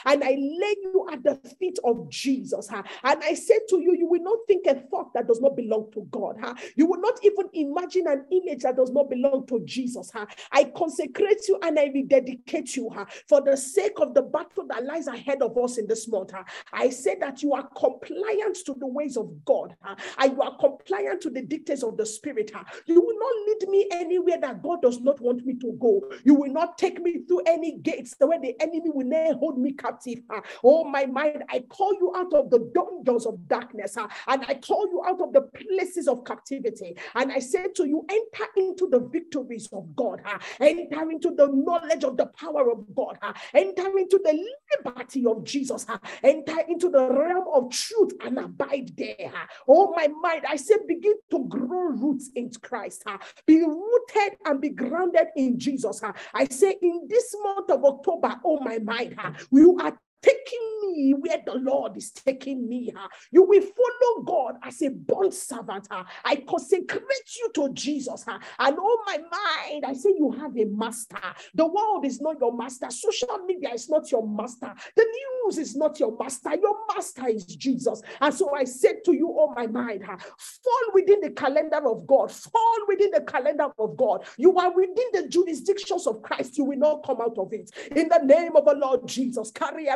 [0.04, 2.68] And I lay you at the feet of Jesus.
[2.70, 2.84] And
[3.22, 6.06] I say to you, you will not think a thought that does not belong to
[6.10, 6.36] God.
[6.76, 10.10] You will not even imagine an image that does not belong to Jesus.
[10.50, 12.90] I consecrate you and I rededicate you
[13.28, 16.32] for the sake of the battle that lies ahead of us in this month.
[16.72, 20.56] I say that you are compliant to the ways of God uh, and you are
[20.58, 22.50] compliant to the dictates of the Spirit.
[22.54, 26.02] Uh, you will not lead me anywhere that God does not want me to go.
[26.24, 29.72] You will not take me through any gates where the enemy will never hold me
[29.72, 30.18] captive.
[30.28, 34.54] Uh, oh, my mind, I call you out of the dungeons of darkness and I
[34.54, 36.96] call you out of the places of captivity.
[37.14, 40.20] And I say to you, enter into the victories of God,
[40.60, 43.18] enter into the knowledge of the power of God,
[43.54, 44.46] enter into the
[44.84, 45.86] liberty of Jesus,
[46.22, 49.32] enter into the realm of truth and abide there.
[49.68, 53.04] Oh, my mind, I say, begin to grow roots in Christ.
[53.46, 56.02] Be rooted and be grounded in Jesus.
[56.34, 59.16] I say, in this month of October, oh, my mind,
[59.50, 62.92] you are taking me where the Lord is taking me.
[62.94, 63.08] Huh?
[63.30, 65.88] You will follow God as a bond servant.
[65.90, 66.04] Huh?
[66.24, 68.24] I consecrate you to Jesus.
[68.26, 68.38] Huh?
[68.58, 71.18] And oh my mind, I say you have a master.
[71.54, 72.90] The world is not your master.
[72.90, 74.72] Social media is not your master.
[74.96, 76.54] The news is not your master.
[76.60, 78.02] Your master is Jesus.
[78.20, 82.30] And so I said to you, oh my mind, fall within the calendar of God.
[82.30, 84.24] Fall within the calendar of God.
[84.36, 86.58] You are within the jurisdictions of Christ.
[86.58, 87.70] You will not come out of it.
[87.94, 89.50] In the name of the Lord Jesus.
[89.50, 89.88] Carry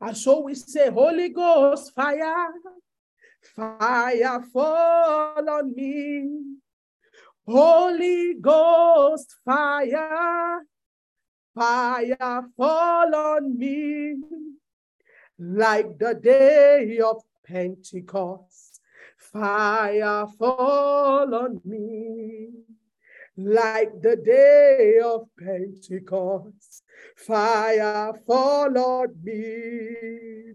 [0.00, 2.48] And so we say, Holy Ghost fire,
[3.54, 6.40] Fire fall on me.
[7.46, 10.62] Holy Ghost fire.
[11.54, 14.16] Fire fall on me.
[15.38, 18.80] Like the day of Pentecost.
[19.18, 22.48] Fire fall on me.
[23.36, 26.82] Like the day of Pentecost.
[27.16, 30.54] Fire fall on me.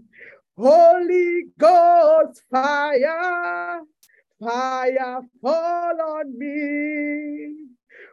[0.63, 3.81] Holy Ghost fire,
[4.39, 7.65] fire fall on me.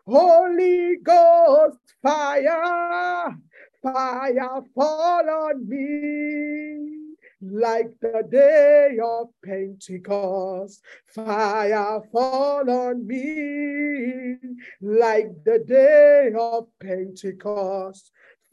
[0.07, 3.37] Holy Ghost fire,
[3.83, 7.17] fire fall on me.
[7.43, 14.39] Like the day of Pentecost, fire fall on me.
[14.81, 18.11] Like the day of Pentecost,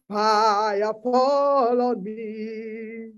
[0.09, 3.13] fire fall on me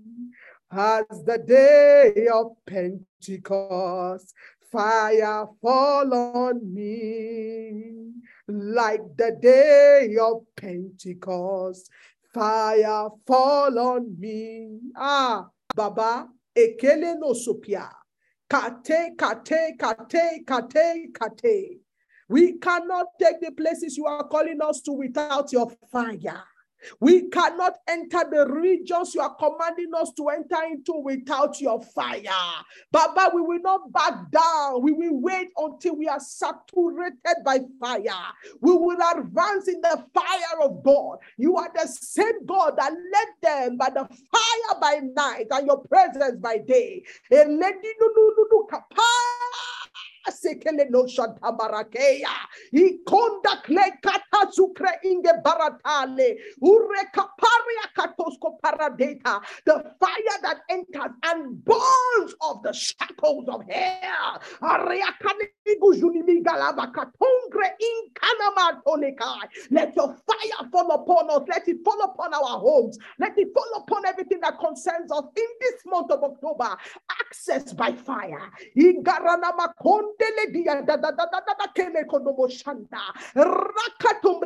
[0.70, 4.34] as the day of Pentecost,
[4.70, 8.12] fire fall on me.
[8.46, 11.90] Like the day of Pentecost,
[12.32, 14.78] fire fall on me.
[14.96, 17.88] Ah, Baba, ekele no sopia.
[18.50, 21.80] Kate, kate, kate, kate, kate.
[22.30, 26.44] We cannot take the places you are calling us to without your fire.
[27.00, 32.22] We cannot enter the regions you are commanding us to enter into without your fire.
[32.90, 34.82] Baba, we will not back down.
[34.82, 38.32] We will wait until we are saturated by fire.
[38.60, 41.18] We will advance in the fire of God.
[41.36, 45.78] You are the same God that led them by the fire by night and your
[45.78, 47.04] presence by day
[50.30, 52.34] sekele no barakeya.
[53.64, 54.50] Kle kata
[55.04, 56.36] inge baratale.
[56.62, 59.40] Ure kaparia katosko paradeta.
[59.64, 64.40] The fire that enters and burns of the shackles of hell.
[64.62, 69.48] Aria kanigu junimi galaba katongre inkanama tonekai.
[69.70, 71.48] Let your fire fall upon us.
[71.48, 72.98] Let it fall upon our homes.
[73.18, 76.76] Let it fall upon everything that concerns us in this month of October.
[77.20, 78.50] Access by fire.
[78.76, 83.14] Ingarana makon Dele dia da da da da da da kele konomo shanda.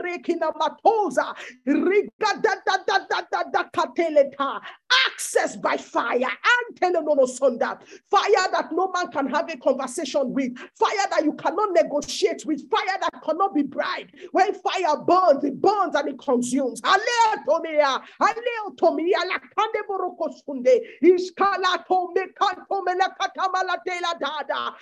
[0.03, 1.35] Rekina matoza.
[1.67, 4.61] Riga da da da da da da kateleta.
[5.07, 6.19] Access by fire.
[6.25, 7.79] And telenono sonda.
[8.11, 10.57] Fire that no man can have a conversation with.
[10.79, 12.69] Fire that you cannot negotiate with.
[12.71, 14.13] Fire that cannot be bribed.
[14.33, 16.81] When fire burns, it burns and it consumes.
[16.85, 18.03] Alea tomea.
[18.21, 20.81] Alea tomea la kande boroko sunde.
[21.03, 23.09] Iskala tome kantomela
[23.67, 24.75] la tela dada.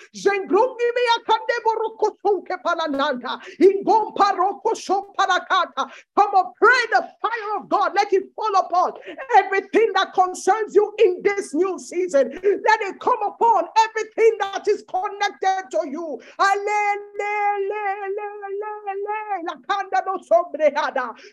[6.15, 7.93] Come on, pray the fire of God.
[7.95, 8.93] Let it fall upon
[9.37, 12.29] everything that concerns you in this new season.
[12.31, 16.21] Let it come upon everything that is connected to you.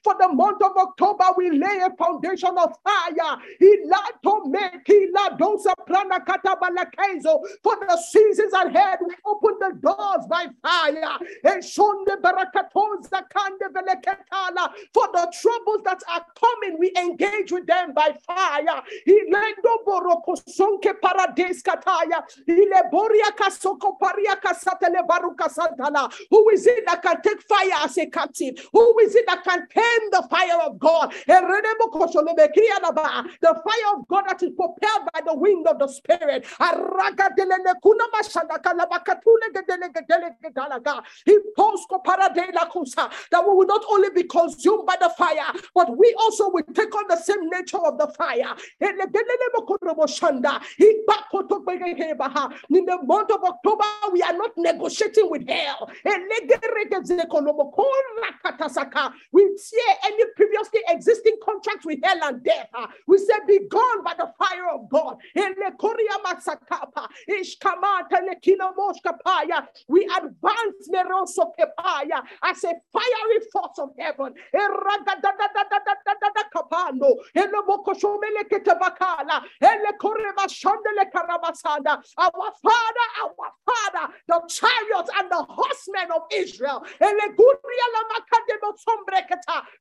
[0.04, 3.38] For the month of October, we lay a foundation of fire.
[7.62, 8.98] For the seasons ahead,
[9.28, 11.18] open the doors by fire.
[11.44, 12.78] And shown the barracato
[14.94, 18.82] for the troubles that are coming, we engage with them by fire.
[26.30, 28.68] Who is it that can take fire as a captive?
[28.72, 31.12] Who is it that can tame the fire of God?
[31.26, 31.42] The
[33.42, 36.46] fire of God that is propelled by the wind of the Spirit.
[43.30, 46.94] That we will not only be consumed by the fire, but we also will take
[46.94, 48.54] on the same nature of the fire.
[48.80, 48.96] In
[52.84, 55.90] the month of October, we are not negotiating with hell.
[59.32, 62.68] We tear any previously existing contracts with hell and death.
[63.06, 65.18] We say, Be gone by the fire of God.
[69.88, 70.88] We advance
[72.42, 74.34] as a fiery force of heaven.
[82.16, 86.84] Our Father, our Father, the chariots and the horsemen of Israel.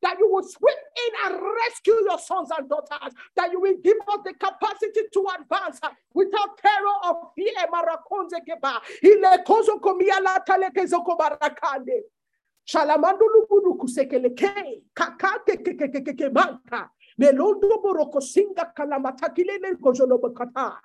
[0.02, 3.14] That you will sweep in and rescue your sons and daughters.
[3.36, 5.80] That you will give us the capacity to advance
[6.14, 7.48] without terror or fear.
[9.18, 12.04] ile kozo komia la kale kezo kobarakande.
[12.66, 19.58] Shalamandulu budu kusekele ke kakate ke ke ke ke banka melondo boroko singa kalamataki le
[19.58, 20.76] le kozo lo bakata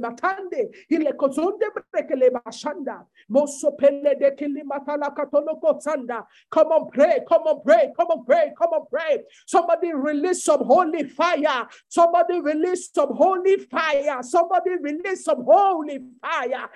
[0.00, 6.26] matande, ile kozonde brekele bashanda, moso pele de kilimatala katoloko sanda.
[6.50, 9.22] Come on, pray, come on, pray, come on, pray, come on, pray.
[9.46, 11.66] Somebody release some holy fire.
[11.88, 14.22] Somebody release some holy fire.
[14.22, 16.68] Somebody release some holy fire.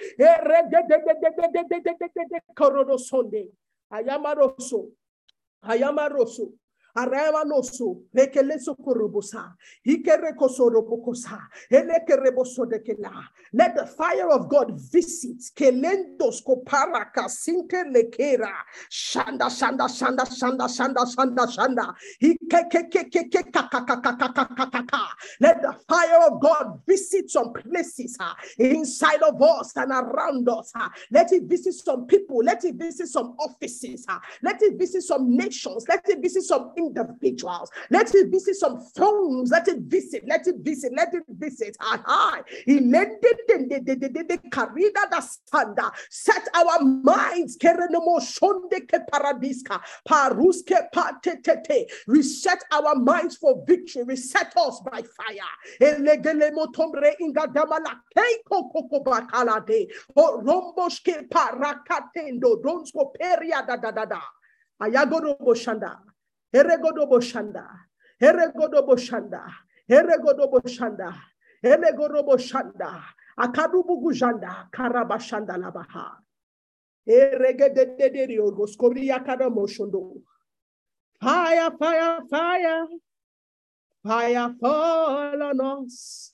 [2.57, 3.49] Korodo Sunday.
[3.93, 4.89] Ayamaroso.
[5.65, 6.53] Ayamaroso.
[6.97, 9.53] Arevanoso, Rekeleso Kurubusa,
[9.87, 11.39] Ikerekosoro Bokosa,
[11.71, 13.13] Elekereboso de Kela.
[13.53, 18.53] Let the fire of God visit Kelendos Koparaka Sinte Lekera,
[18.91, 21.95] Shanda, Shanda, Shanda, Shanda, Shanda, Shanda, Shanda,
[25.41, 30.73] Let the fire of God visit some places uh, inside of us and around us.
[30.75, 30.89] Uh.
[31.11, 32.39] Let it visit some people.
[32.39, 34.05] Let it visit some offices.
[34.09, 34.19] Uh.
[34.43, 35.85] Let it visit some nations.
[35.89, 37.71] Let it visit some individuals.
[37.91, 39.51] Let it visit some thrones.
[39.51, 40.25] Let it visit.
[40.27, 40.93] Let it visit.
[40.97, 41.77] Let it visit.
[41.81, 42.43] High.
[46.11, 47.57] Set our minds.
[51.43, 51.91] Tete.
[52.07, 54.05] Reset our minds for victory.
[54.05, 55.51] Reset us by fire.
[64.81, 66.14] Ayagodo boshanda.
[66.55, 67.67] Eregodo boshanda.
[68.23, 69.43] Eregodo boshanda.
[69.91, 71.13] Eregodo boshanda.
[71.65, 73.03] Eregodo boshanda.
[73.39, 74.71] Akadubu gujanda.
[74.71, 76.17] Karabashanda labaha.
[81.21, 82.87] Fire, fire, fire.
[84.03, 86.33] Fire fall on us.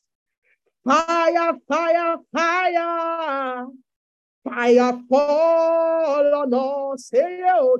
[0.85, 3.67] Fire, fire, fire.
[4.43, 7.77] Fire fall on us, hey, oh,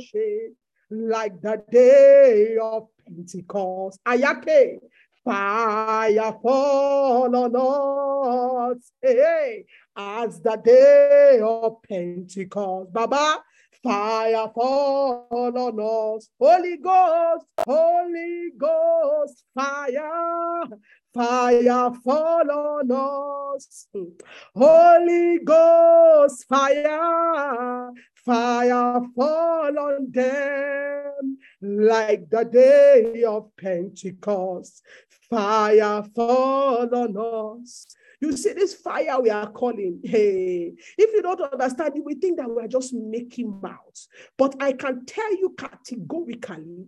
[0.91, 4.01] like the day of Pentecost.
[4.07, 4.79] Ayake,
[5.25, 9.65] fire fall on us, hey,
[9.97, 12.93] as the day of Pentecost.
[12.93, 13.39] Baba,
[13.83, 16.29] fire fall on us.
[16.39, 20.65] Holy Ghost, Holy Ghost, fire.
[21.13, 23.89] Fire fall on us.
[24.55, 27.91] Holy Ghost fire.
[28.15, 34.83] Fire fall on them like the day of Pentecost.
[35.29, 37.87] Fire fall on us.
[38.21, 42.37] You see, this fire we are calling, hey, if you don't understand it, we think
[42.39, 44.09] that we're just making mouths.
[44.37, 46.87] But I can tell you categorically,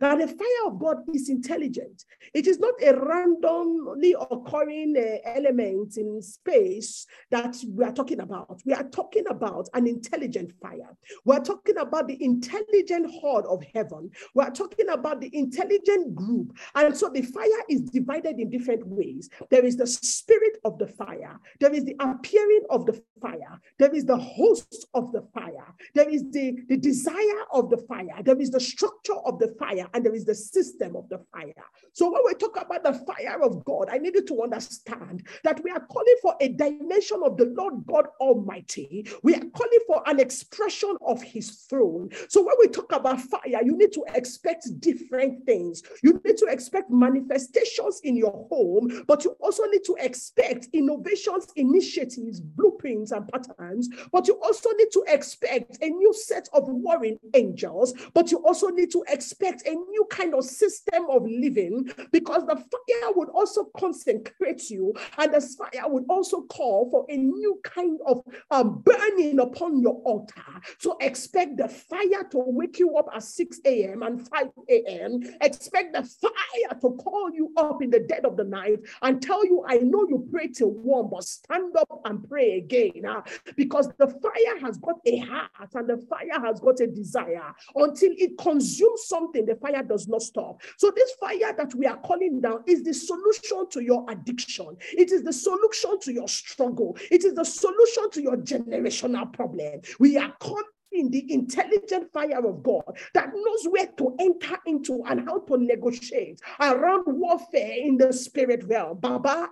[0.00, 2.04] that the fire of God is intelligent.
[2.32, 8.62] It is not a randomly occurring uh, element in space that we are talking about.
[8.64, 10.96] We are talking about an intelligent fire.
[11.24, 14.10] We are talking about the intelligent horde of heaven.
[14.34, 16.56] We are talking about the intelligent group.
[16.74, 19.28] And so the fire is divided in different ways.
[19.50, 21.38] There is the spirit of the fire.
[21.60, 23.60] There is the appearing of the fire.
[23.78, 25.74] There is the host of the fire.
[25.94, 28.22] There is the, the desire of the fire.
[28.22, 29.88] There is the structure of the fire.
[29.94, 31.52] And there is the system of the fire.
[31.92, 35.70] So when we talk about the fire of God, I needed to understand that we
[35.70, 39.06] are calling for a dimension of the Lord God Almighty.
[39.22, 42.10] We are calling for an expression of his throne.
[42.28, 45.82] So when we talk about fire, you need to expect different things.
[46.02, 51.46] You need to expect manifestations in your home, but you also need to expect innovations,
[51.56, 53.88] initiatives, blueprints, and patterns.
[54.12, 57.94] But you also need to expect a new set of warring angels.
[58.14, 62.56] But you also need to expect a new kind of system of living because the
[62.56, 67.98] fire would also consecrate you, and the fire would also call for a new kind
[68.06, 70.42] of um, burning upon your altar.
[70.78, 74.02] So expect the fire to wake you up at 6 a.m.
[74.02, 75.20] and 5 a.m.
[75.40, 79.44] Expect the fire to call you up in the dead of the night and tell
[79.44, 83.04] you, I know you pray till one, but stand up and pray again.
[83.06, 83.22] Uh,
[83.56, 87.52] because the fire has got a heart and the fire has got a desire.
[87.74, 90.62] Until it consumes something, the fire does not stop.
[90.76, 95.12] So, this fire that we are calling down is the solution to your addiction, it
[95.12, 99.80] is the solution to your struggle, it is the solution to your generational problem.
[99.98, 105.02] We are calling in the intelligent fire of God that knows where to enter into
[105.04, 108.98] and how to negotiate around warfare in the spirit realm.
[108.98, 109.50] Baba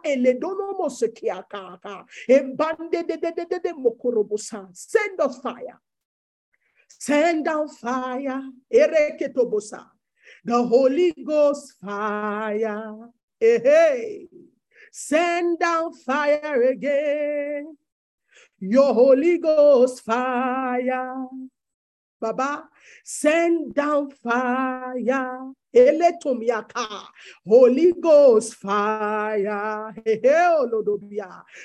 [4.75, 5.81] Send us fire.
[6.89, 8.43] Send down fire.
[10.45, 12.95] The Holy Ghost fire.
[13.41, 14.29] Hey,
[14.95, 17.79] Send down fire again
[18.63, 21.27] your Holy Ghost fire.
[22.23, 22.69] Baba,
[23.03, 25.53] send down fire.
[25.75, 27.07] Eletomiaka,
[27.45, 29.93] Holy Ghost fire.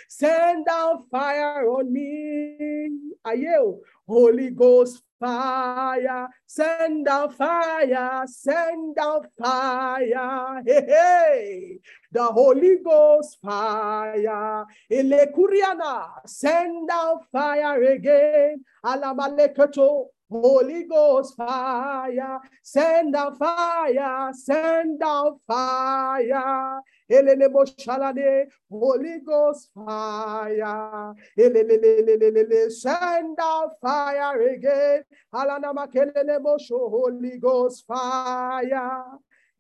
[0.08, 2.90] Send down fire on me.
[3.24, 10.64] Ayo, oh, Holy Ghost fire, send down fire, send down fire.
[10.66, 11.80] Hey, hey.
[12.12, 14.66] The Holy Ghost fire.
[14.90, 18.64] Ele kuriana, send down fire again.
[18.86, 20.08] Alamalekato.
[20.30, 26.82] Holy Ghost fire, send out fire, send out fire.
[27.10, 27.48] Elele
[27.78, 31.14] shalade, Holy Ghost fire.
[31.40, 35.04] Elele send out fire again.
[35.34, 39.04] Alana makelele bosho, Holy Ghost fire.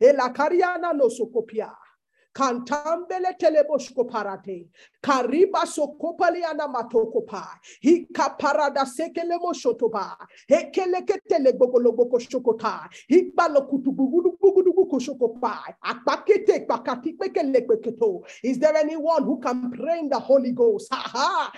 [0.01, 1.71] Ela kariana no sokopia.
[2.37, 4.67] Kantambele teleboshko parate.
[5.01, 6.43] Kariba sokopali.
[7.81, 10.15] Hika parada sekele moshotoba.
[10.47, 12.87] Hekele ketele bogoloboko shokota.
[13.09, 15.73] Hikba lokutubugudu bugudu kushokopa.
[15.83, 18.21] Akpakete kpakati pekele peketo.
[18.43, 20.93] Is there anyone who can pray in the Holy Ghost?
[20.93, 21.51] Ha ha.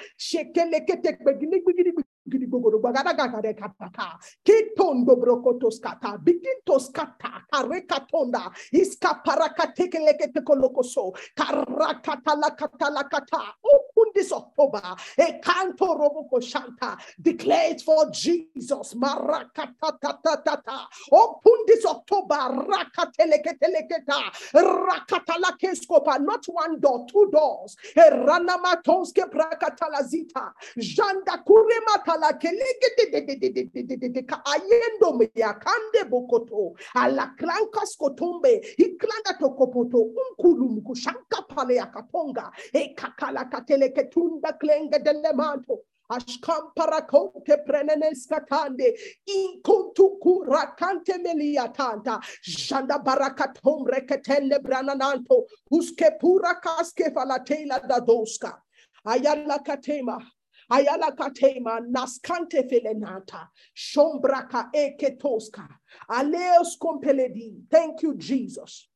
[4.44, 13.54] Kitondo brokotos kata, bikintos kata, karekatonda, iska parakatekelekete kolokoso, karakata la kata la kata.
[13.64, 14.82] Open this October,
[15.20, 20.88] a canto roboko shanta, declared for Jesus, marakata tata tata.
[21.12, 27.76] Open this October, rakateleketeleketa, rakatala keskopa, not one door, two doors.
[27.96, 36.76] Ranamatonske prakatalazita, janda kuremata la keleke ka ayendo me yakande bokoto.
[36.96, 38.62] Ala krankas kotombe.
[38.78, 40.12] Iklanda tokopoto.
[40.22, 42.52] Unkulu mkushanka pale yakatonga.
[42.74, 45.80] E kakala katele ketunda klenge delemanto
[46.12, 48.98] Ashkampara konte prenenes katande
[49.28, 55.46] inkontuku rakante meliatanta janda barakatom reketele branananto.
[55.72, 58.54] Uske pura kaske falatela dadoska.
[59.06, 60.20] Ayala katema
[60.72, 63.48] Ayala katema naskante felenata.
[63.76, 65.68] Shombraka eketoska.
[66.10, 67.70] Aleos kompeledi.
[67.70, 68.88] Thank you, Jesus.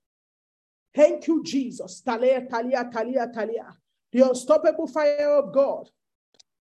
[0.94, 2.02] Thank you, Jesus.
[2.02, 3.76] Talia, talia, talia, talia.
[4.12, 5.90] The unstoppable fire of God.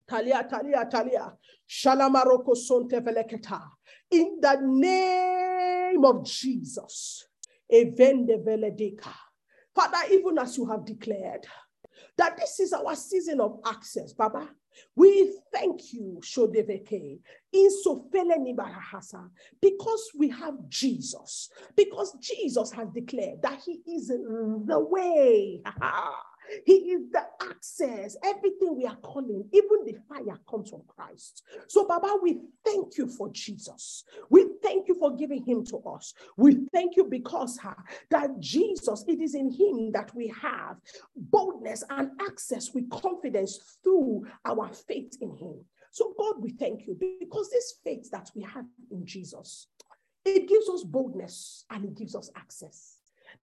[0.09, 1.33] Talia, talia, talia.
[1.69, 3.61] Shalamaroko sonte veleketa.
[4.11, 7.27] In the name of Jesus.
[7.71, 9.13] Evende veledeka.
[9.73, 11.45] Father, even as you have declared
[12.17, 14.49] that this is our season of access, Baba.
[14.95, 17.19] We thank you, Shodeveke,
[19.61, 25.61] because we have Jesus, because Jesus has declared that He is the way.
[26.65, 28.15] He is the access.
[28.23, 31.43] Everything we are calling, even the fire comes from Christ.
[31.67, 34.03] So, Baba, we thank you for Jesus.
[34.29, 36.13] We thank you for giving him to us.
[36.37, 37.73] We thank you because uh,
[38.09, 40.77] that Jesus, it is in him that we have
[41.15, 45.65] boldness and access with confidence through our faith in him.
[45.91, 49.67] So, God, we thank you because this faith that we have in Jesus,
[50.25, 52.97] it gives us boldness and it gives us access.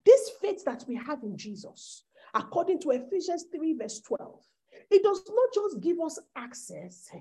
[0.05, 2.03] This faith that we have in Jesus,
[2.37, 4.39] according to Ephesians 3, verse 12.
[4.89, 7.19] It does not just give us access eh,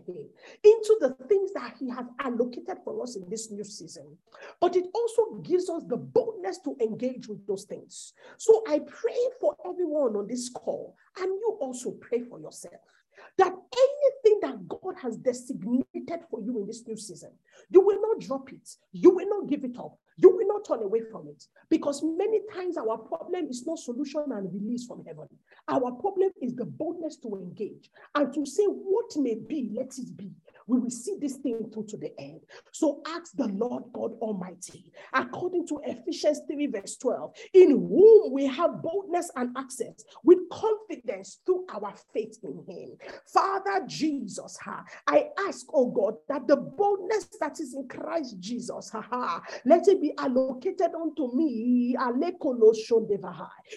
[0.63, 4.17] into the things that He has allocated for us in this new season,
[4.61, 8.13] but it also gives us the boldness to engage with those things.
[8.37, 12.75] So I pray for everyone on this call, and you also pray for yourself
[13.39, 13.55] that
[14.43, 17.31] that God has designated for you in this new season,
[17.71, 20.83] you will not drop it, you will not give it up, you will not turn
[20.83, 21.45] away from it.
[21.69, 25.29] Because many times our problem is not solution and release from heaven.
[25.69, 30.17] Our problem is the boldness to engage and to say, What may be, let it
[30.17, 30.31] be
[30.67, 32.41] we will see this thing through to the end.
[32.73, 38.47] So ask the Lord God Almighty, according to Ephesians 3, verse 12, in whom we
[38.47, 42.97] have boldness and access with confidence through our faith in Him.
[43.33, 48.91] Father Jesus, ha, I ask, oh God, that the boldness that is in Christ Jesus,
[48.91, 51.97] ha let it be allocated unto me.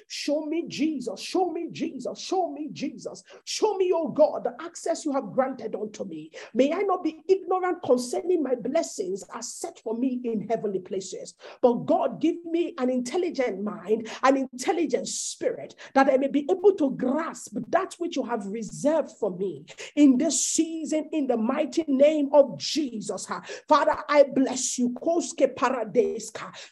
[0.07, 5.05] Show me Jesus, show me Jesus, show me Jesus, show me, oh God, the access
[5.05, 6.31] you have granted unto me.
[6.53, 10.79] May I I not be ignorant concerning my blessings as set for me in heavenly
[10.79, 11.33] places.
[11.61, 16.73] But God, give me an intelligent mind, an intelligent spirit, that I may be able
[16.75, 19.65] to grasp that which you have reserved for me
[19.97, 23.27] in this season, in the mighty name of Jesus.
[23.67, 24.95] Father, I bless you.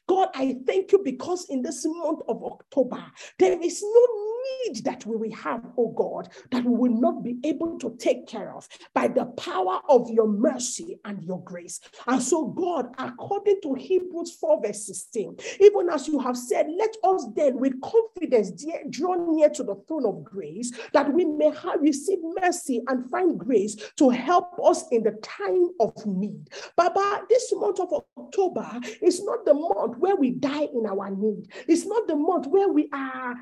[0.08, 3.04] God, I thank you because in this month of October,
[3.40, 7.38] there is no need that we will have, oh God, that we will not be
[7.44, 11.80] able to take care of by the power of your mercy and your grace.
[12.08, 16.96] And so, God, according to Hebrews 4, verse 16, even as you have said, let
[17.04, 18.52] us then with confidence
[18.90, 23.38] draw near to the throne of grace that we may have receive mercy and find
[23.38, 26.50] grace to help us in the time of need.
[26.76, 31.50] Baba, this month of October is not the month where we die in our need.
[31.68, 33.36] It's not the month where we are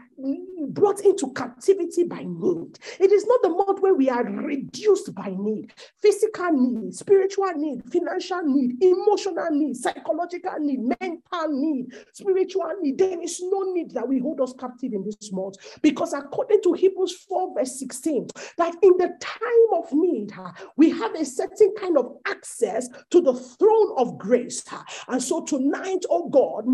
[0.69, 2.79] brought brought into captivity by need.
[2.99, 7.83] It is not the month where we are reduced by need, physical need, spiritual need,
[7.91, 12.97] financial need, emotional need, psychological need, mental need, spiritual need.
[12.97, 16.73] There is no need that we hold us captive in this month because according to
[16.73, 18.27] Hebrews 4, verse 16,
[18.57, 19.43] that in the time
[19.73, 20.31] of need,
[20.77, 24.63] we have a certain kind of access to the throne of grace.
[25.07, 26.65] And so tonight, oh God,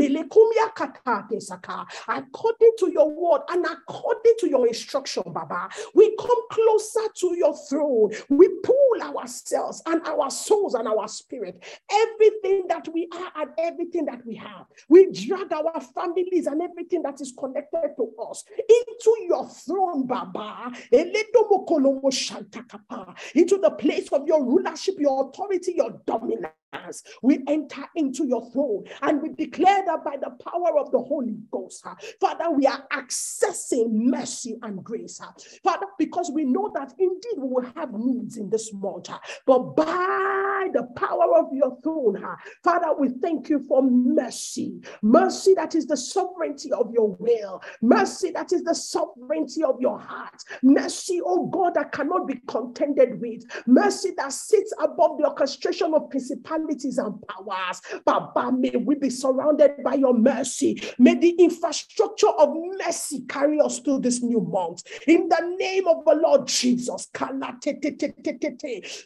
[2.07, 4.00] according to your word and according
[4.41, 8.11] to your instruction, Baba, we come closer to your throne.
[8.29, 14.05] We pull ourselves and our souls and our spirit, everything that we are and everything
[14.05, 14.65] that we have.
[14.89, 20.71] We drag our families and everything that is connected to us into your throne, Baba,
[20.91, 21.17] into
[23.57, 27.03] the place of your rulership, your authority, your dominance us.
[27.21, 31.37] We enter into your throne and we declare that by the power of the Holy
[31.51, 35.31] Ghost, uh, Father, we are accessing mercy and grace, uh,
[35.63, 39.75] Father, because we know that indeed we will have needs in this month, uh, but
[39.75, 42.23] by the power of your throne,
[42.63, 48.31] Father, we thank you for mercy, mercy that is the sovereignty of your will, mercy
[48.31, 53.43] that is the sovereignty of your heart, mercy, oh God, that cannot be contended with,
[53.65, 57.81] mercy that sits above the orchestration of principalities principalities and powers.
[58.05, 60.81] Baba, may we be surrounded by your mercy.
[60.97, 64.83] May the infrastructure of mercy carry us through this new month.
[65.07, 67.09] In the name of the Lord Jesus,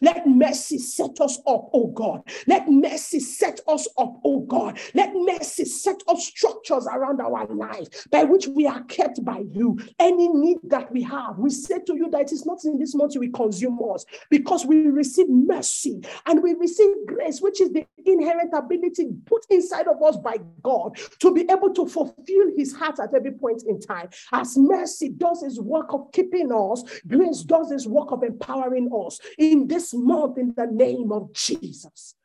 [0.01, 2.21] let mercy set us up, oh God.
[2.47, 4.79] Let mercy set us up, oh God.
[4.93, 9.79] Let mercy set up structures around our life by which we are kept by you.
[9.99, 12.95] Any need that we have, we say to you that it is not in this
[12.95, 17.85] month we consume us because we receive mercy and we receive grace which is the
[18.07, 22.99] inherent ability put inside of us by God to be able to fulfill his heart
[22.99, 24.09] at every point in time.
[24.33, 29.19] As mercy does his work of keeping us, grace does his work of empowering us
[29.37, 32.15] in this month in the name of Jesus.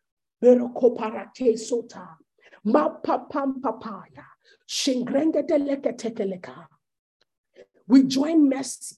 [7.87, 8.97] We join mercy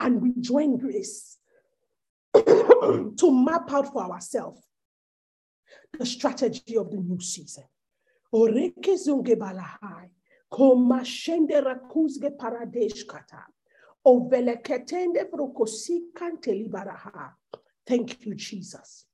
[0.00, 1.38] and we join grace
[2.34, 4.60] to map out for ourselves
[5.98, 7.64] the strategy of the new season.
[11.62, 12.32] Rakuzge.
[17.86, 19.06] Thank you, Jesus.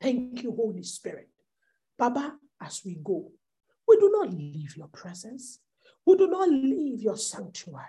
[0.00, 1.28] Thank you, Holy Spirit.
[1.98, 3.32] Baba, as we go,
[3.88, 5.60] we do not leave your presence.
[6.04, 7.84] We do not leave your sanctuary.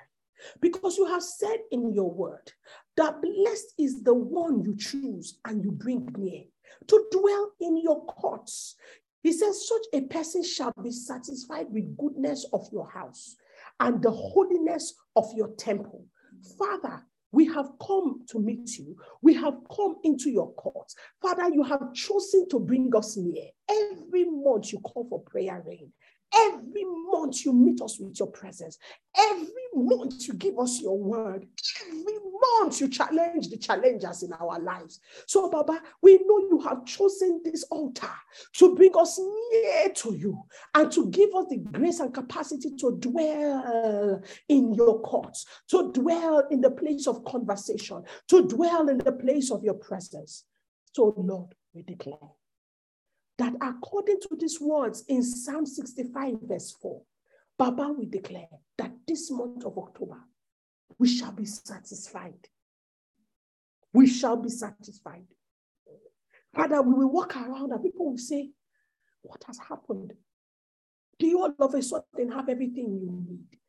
[0.61, 2.51] Because you have said in your word
[2.95, 6.43] that blessed is the one you choose and you bring near
[6.87, 8.75] to dwell in your courts.
[9.23, 13.35] He says, Such a person shall be satisfied with goodness of your house
[13.79, 16.05] and the holiness of your temple.
[16.57, 18.95] Father, we have come to meet you.
[19.21, 20.95] We have come into your courts.
[21.21, 23.47] Father, you have chosen to bring us near.
[23.69, 25.91] Every month you call for prayer rain.
[26.35, 28.77] Every month you meet us with your presence.
[29.17, 31.47] Every month you give us your word.
[31.87, 32.17] Every
[32.59, 34.99] month you challenge the challengers in our lives.
[35.25, 38.11] So, Baba, we know you have chosen this altar
[38.53, 39.19] to bring us
[39.51, 40.43] near to you
[40.75, 46.45] and to give us the grace and capacity to dwell in your courts, to dwell
[46.51, 50.45] in the place of conversation, to dwell in the place of your presence.
[50.93, 52.17] So, Lord, we declare
[53.37, 57.01] that according to these words in Psalm 65, verse 4,
[57.57, 60.19] Baba, we declare that this month of October,
[60.99, 62.47] we shall be satisfied.
[63.93, 65.25] We shall be satisfied.
[66.53, 68.51] Father, we will walk around and people will say,
[69.21, 70.13] What has happened?
[71.19, 73.59] Do you all of a sudden have everything you need?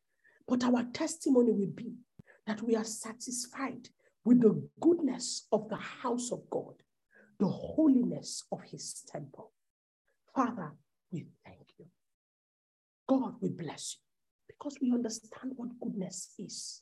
[0.47, 1.93] But our testimony will be
[2.47, 3.89] that we are satisfied
[4.23, 6.73] with the goodness of the house of God,
[7.39, 9.51] the holiness of his temple.
[10.39, 10.71] Father,
[11.11, 11.85] we thank you.
[13.09, 16.81] God, we bless you because we understand what goodness is.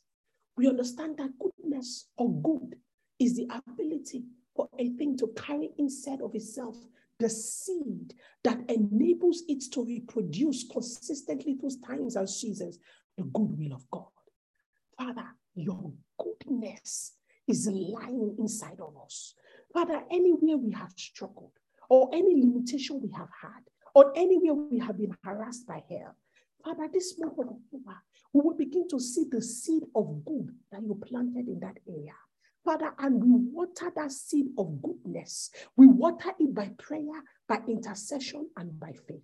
[0.55, 2.75] We understand that goodness or good
[3.17, 6.77] is the ability for a thing to carry inside of itself
[7.17, 12.77] the seed that enables it to reproduce consistently through times and seasons
[13.17, 14.05] the goodwill of God.
[14.95, 17.13] Father, your goodness
[17.47, 19.33] is lying inside of us.
[19.73, 21.53] Father, anywhere we have struggled,
[21.89, 23.63] or any limitation we have had,
[23.95, 26.15] or anywhere we have been harassed by hell.
[26.63, 27.97] Father, this month of October,
[28.33, 32.13] we will begin to see the seed of good that you planted in that area.
[32.65, 35.51] Father, and we water that seed of goodness.
[35.77, 39.23] We water it by prayer, by intercession, and by faith.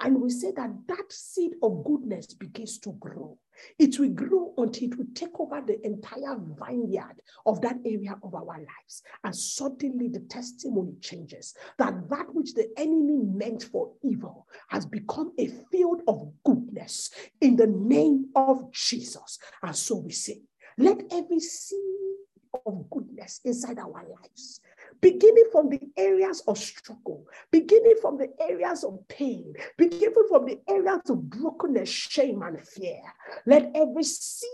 [0.00, 3.38] And we say that that seed of goodness begins to grow.
[3.78, 8.34] It will grow until it will take over the entire vineyard of that area of
[8.34, 9.02] our lives.
[9.22, 15.32] And suddenly the testimony changes that that which the enemy meant for evil has become
[15.38, 19.38] a field of goodness in the name of Jesus.
[19.62, 20.42] And so we say,
[20.76, 21.78] let every seed
[22.66, 24.60] of goodness inside our lives
[25.04, 30.58] beginning from the areas of struggle, beginning from the areas of pain, beginning from the
[30.66, 33.02] areas of brokenness, shame, and fear.
[33.44, 34.48] Let every seed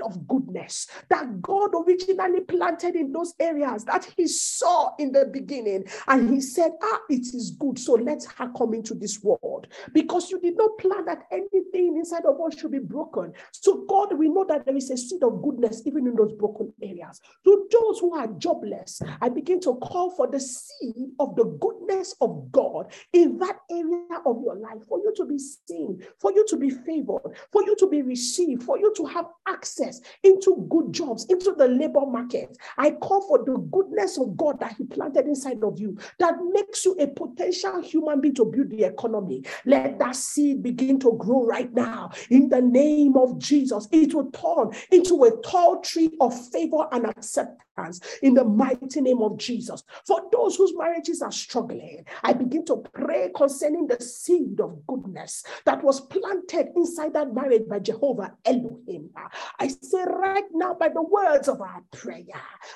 [0.00, 5.84] of goodness that God originally planted in those areas that He saw in the beginning.
[6.06, 7.78] And He said, Ah, it is good.
[7.78, 12.24] So let her come into this world because you did not plan that anything inside
[12.24, 13.32] of us should be broken.
[13.52, 16.72] So, God, we know that there is a seed of goodness even in those broken
[16.82, 17.20] areas.
[17.44, 22.14] To those who are jobless, I begin to call for the seed of the goodness
[22.20, 26.44] of God in that area of your life for you to be seen, for you
[26.48, 29.87] to be favored, for you to be received, for you to have access
[30.22, 32.56] into good jobs, into the labor market.
[32.76, 36.84] I call for the goodness of God that He planted inside of you that makes
[36.84, 39.44] you a potential human being to build the economy.
[39.64, 43.88] Let that seed begin to grow right now in the name of Jesus.
[43.90, 49.22] It will turn into a tall tree of favor and acceptance in the mighty name
[49.22, 49.84] of Jesus.
[50.06, 55.44] For those whose marriages are struggling, I begin to pray concerning the seed of goodness
[55.64, 59.10] that was planted inside that marriage by Jehovah Elohim.
[59.58, 62.24] I say right now, by the words of our prayer,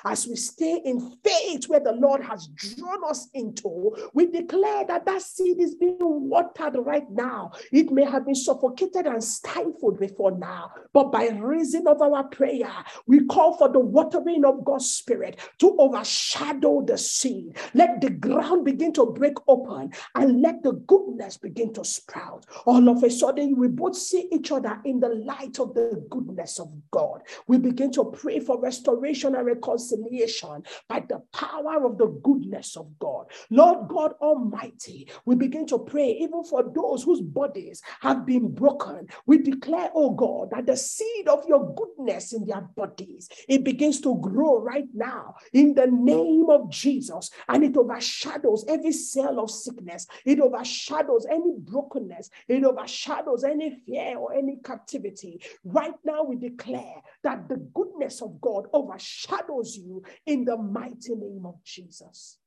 [0.05, 5.05] as we stay in faith where the Lord has drawn us into, we declare that
[5.05, 7.51] that seed is being watered right now.
[7.71, 12.71] It may have been suffocated and stifled before now, but by reason of our prayer,
[13.07, 17.57] we call for the watering of God's Spirit to overshadow the seed.
[17.73, 22.45] Let the ground begin to break open and let the goodness begin to sprout.
[22.65, 26.59] All of a sudden, we both see each other in the light of the goodness
[26.59, 27.23] of God.
[27.47, 32.87] We begin to pray for restoration and reconciliation by the power of the goodness of
[32.99, 33.25] God.
[33.49, 39.07] Lord God Almighty, we begin to pray even for those whose bodies have been broken.
[39.25, 43.99] We declare, oh God, that the seed of your goodness in their bodies, it begins
[44.01, 47.31] to grow right now in the name of Jesus.
[47.49, 50.05] And it overshadows every cell of sickness.
[50.25, 52.29] It overshadows any brokenness.
[52.47, 55.41] It overshadows any fear or any captivity.
[55.63, 56.82] Right now, we declare
[57.23, 62.37] that the goodness of God overshadows you in the mighty name of Jesus.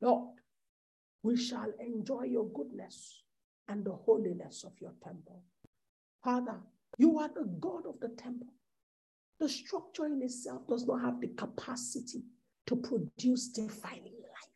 [0.00, 0.36] Lord,
[1.22, 3.22] we shall enjoy your goodness
[3.68, 5.42] and the holiness of your temple.
[6.24, 6.58] Father,
[6.98, 8.52] you are the God of the temple.
[9.40, 12.22] The structure in itself does not have the capacity
[12.66, 14.52] to produce defining life.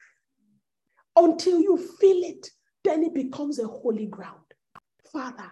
[1.17, 2.51] Until you feel it,
[2.85, 4.45] then it becomes a holy ground.
[5.13, 5.51] Father,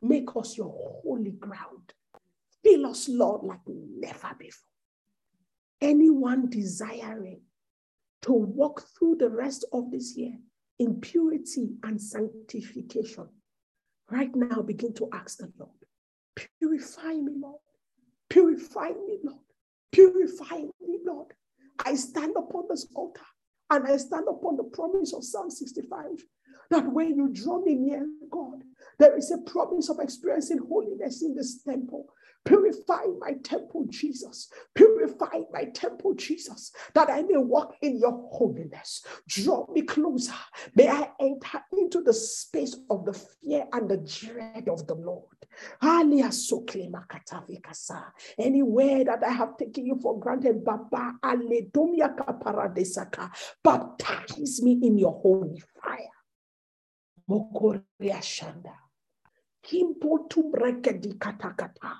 [0.00, 0.72] make us your
[1.04, 1.92] holy ground.
[2.64, 4.68] Fill us, Lord, like never before.
[5.80, 7.40] Anyone desiring
[8.22, 10.34] to walk through the rest of this year
[10.78, 13.28] in purity and sanctification,
[14.10, 17.60] right now begin to ask the Lord, purify me, Lord.
[18.30, 19.40] Purify me, Lord.
[19.90, 21.34] Purify me, Lord.
[21.84, 23.20] I stand upon this altar
[23.70, 26.24] and I stand upon the promise of Psalm 65
[26.70, 28.06] that when you draw me near
[29.02, 32.06] there is a promise of experiencing holiness in this temple.
[32.44, 34.48] Purify my temple, Jesus.
[34.76, 39.04] Purify my temple, Jesus, that I may walk in your holiness.
[39.26, 40.34] Draw me closer.
[40.76, 45.26] May I enter into the space of the fear and the dread of the Lord.
[48.38, 51.14] Anywhere that I have taken you for granted, Baba,
[53.64, 55.98] baptize me in your holy fire.
[57.28, 58.81] Mokoria Shanda.
[59.62, 61.96] Kimpo tumrekedi katakata.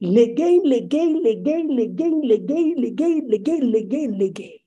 [0.00, 4.60] Legain, legain, legain, legain, legain, legain, legain, legain, legain.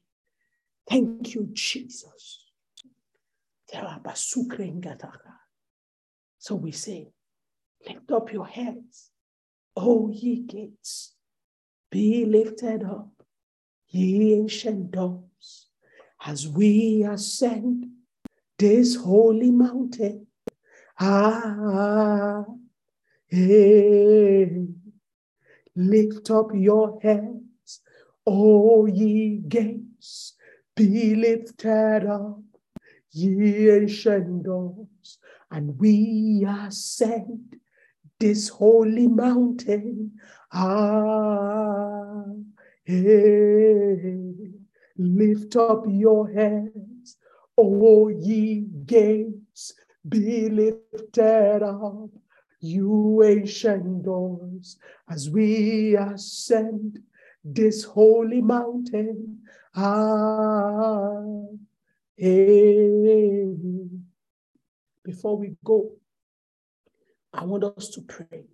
[0.88, 2.40] Thank you, Jesus.
[6.38, 7.12] So we say,
[7.88, 9.10] lift up your heads,
[9.76, 11.16] O oh, ye gates,
[11.90, 13.10] be lifted up,
[13.88, 15.68] ye ancient doors,
[16.24, 17.88] as we ascend
[18.60, 20.28] this holy mountain.
[21.06, 22.46] Ah,
[23.28, 24.68] hey.
[25.76, 27.82] Lift up your heads,
[28.26, 30.36] O ye gates,
[30.78, 32.40] be lifted up,
[33.12, 35.18] ye ancient doors,
[35.52, 37.58] and we ascend
[38.18, 40.14] this holy mountain.
[40.54, 42.24] Ah,
[42.86, 44.24] hey,
[44.98, 47.18] lift up your heads,
[47.58, 49.43] O ye gates,
[50.08, 52.10] be lifted up,
[52.60, 54.78] you ancient doors,
[55.10, 57.00] as we ascend
[57.44, 59.40] this holy mountain.
[59.76, 61.22] Ah,
[62.16, 63.46] hey.
[65.04, 65.92] Before we go,
[67.34, 68.46] I want us to pray.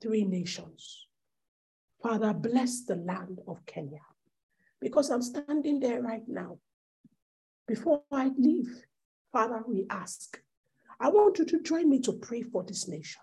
[0.00, 1.06] Three nations.
[2.00, 4.02] Father, bless the land of Kenya
[4.80, 6.58] because I'm standing there right now.
[7.66, 8.84] Before I leave,
[9.32, 10.40] Father, we ask,
[11.00, 13.22] I want you to join me to pray for this nation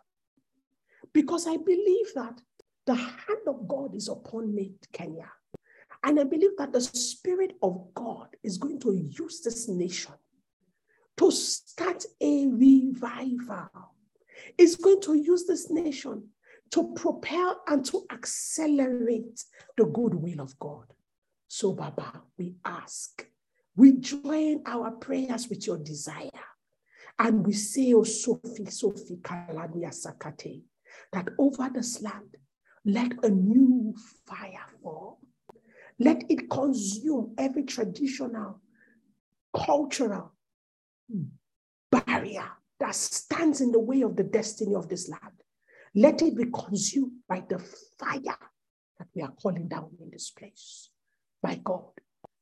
[1.13, 2.39] because I believe that
[2.85, 5.31] the hand of God is upon me, Kenya.
[6.03, 10.13] And I believe that the Spirit of God is going to use this nation
[11.17, 13.95] to start a revival.
[14.57, 16.29] It's going to use this nation
[16.71, 19.43] to propel and to accelerate
[19.77, 20.85] the good will of God.
[21.47, 23.25] So, Baba, we ask,
[23.75, 26.29] we join our prayers with your desire.
[27.17, 30.63] And we say, Oh, Sophie, Sophie, Kalania Sakate,
[31.13, 32.35] that over this land,
[32.85, 33.95] let a new
[34.25, 35.19] fire fall
[35.99, 38.61] let it consume every traditional,
[39.55, 40.33] cultural
[41.11, 41.23] hmm.
[41.91, 42.49] barrier
[42.79, 45.21] that stands in the way of the destiny of this land.
[45.93, 47.59] Let it be consumed by the
[47.97, 48.37] fire
[48.97, 50.89] that we are calling down in this place.
[51.41, 51.91] My God,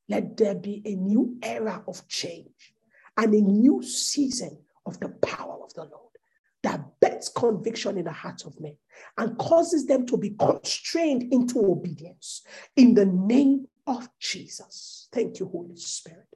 [0.08, 2.74] let there be a new era of change
[3.16, 6.14] and a new season of the power of the Lord
[6.62, 8.76] that bets conviction in the hearts of men
[9.18, 12.42] and causes them to be constrained into obedience
[12.76, 15.08] in the name of Jesus.
[15.12, 16.26] Thank you, Holy Spirit.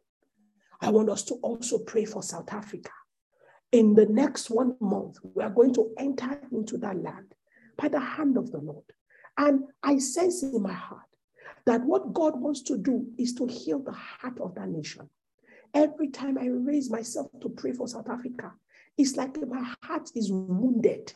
[0.80, 2.90] I want us to also pray for South Africa.
[3.72, 7.34] In the next one month, we are going to enter into that land
[7.76, 8.84] by the hand of the Lord.
[9.36, 11.03] And I sense in my heart
[11.64, 15.09] that what God wants to do is to heal the heart of that nation.
[15.75, 18.53] Every time I raise myself to pray for South Africa,
[18.97, 21.12] it's like my heart is wounded.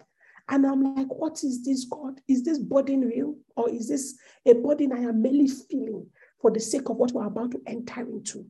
[0.49, 2.21] And I'm like, what is this, God?
[2.29, 3.37] Is this burden real?
[3.57, 6.07] Or is this a burden I am merely feeling
[6.41, 8.47] for the sake of what we're about to enter into?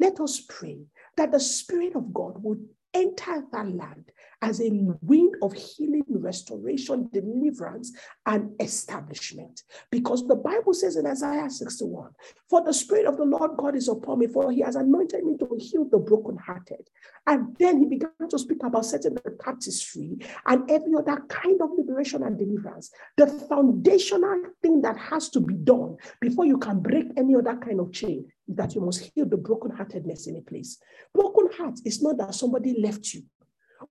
[0.00, 0.86] Let us pray
[1.16, 4.70] that the Spirit of God would enter that land as a
[5.02, 7.92] wind of healing, restoration, deliverance,
[8.26, 9.62] and establishment.
[9.90, 12.10] Because the Bible says in Isaiah 61
[12.48, 15.36] For the Spirit of the Lord God is upon me, for he has anointed me
[15.38, 16.88] to heal the brokenhearted.
[17.26, 21.60] And then he began to speak about setting the captives free and every other kind
[21.60, 22.90] of liberation and deliverance.
[23.16, 27.80] The foundational thing that has to be done before you can break any other kind
[27.80, 30.78] of chain that you must heal the brokenheartedness in a place.
[31.14, 33.22] Broken heart is not that somebody left you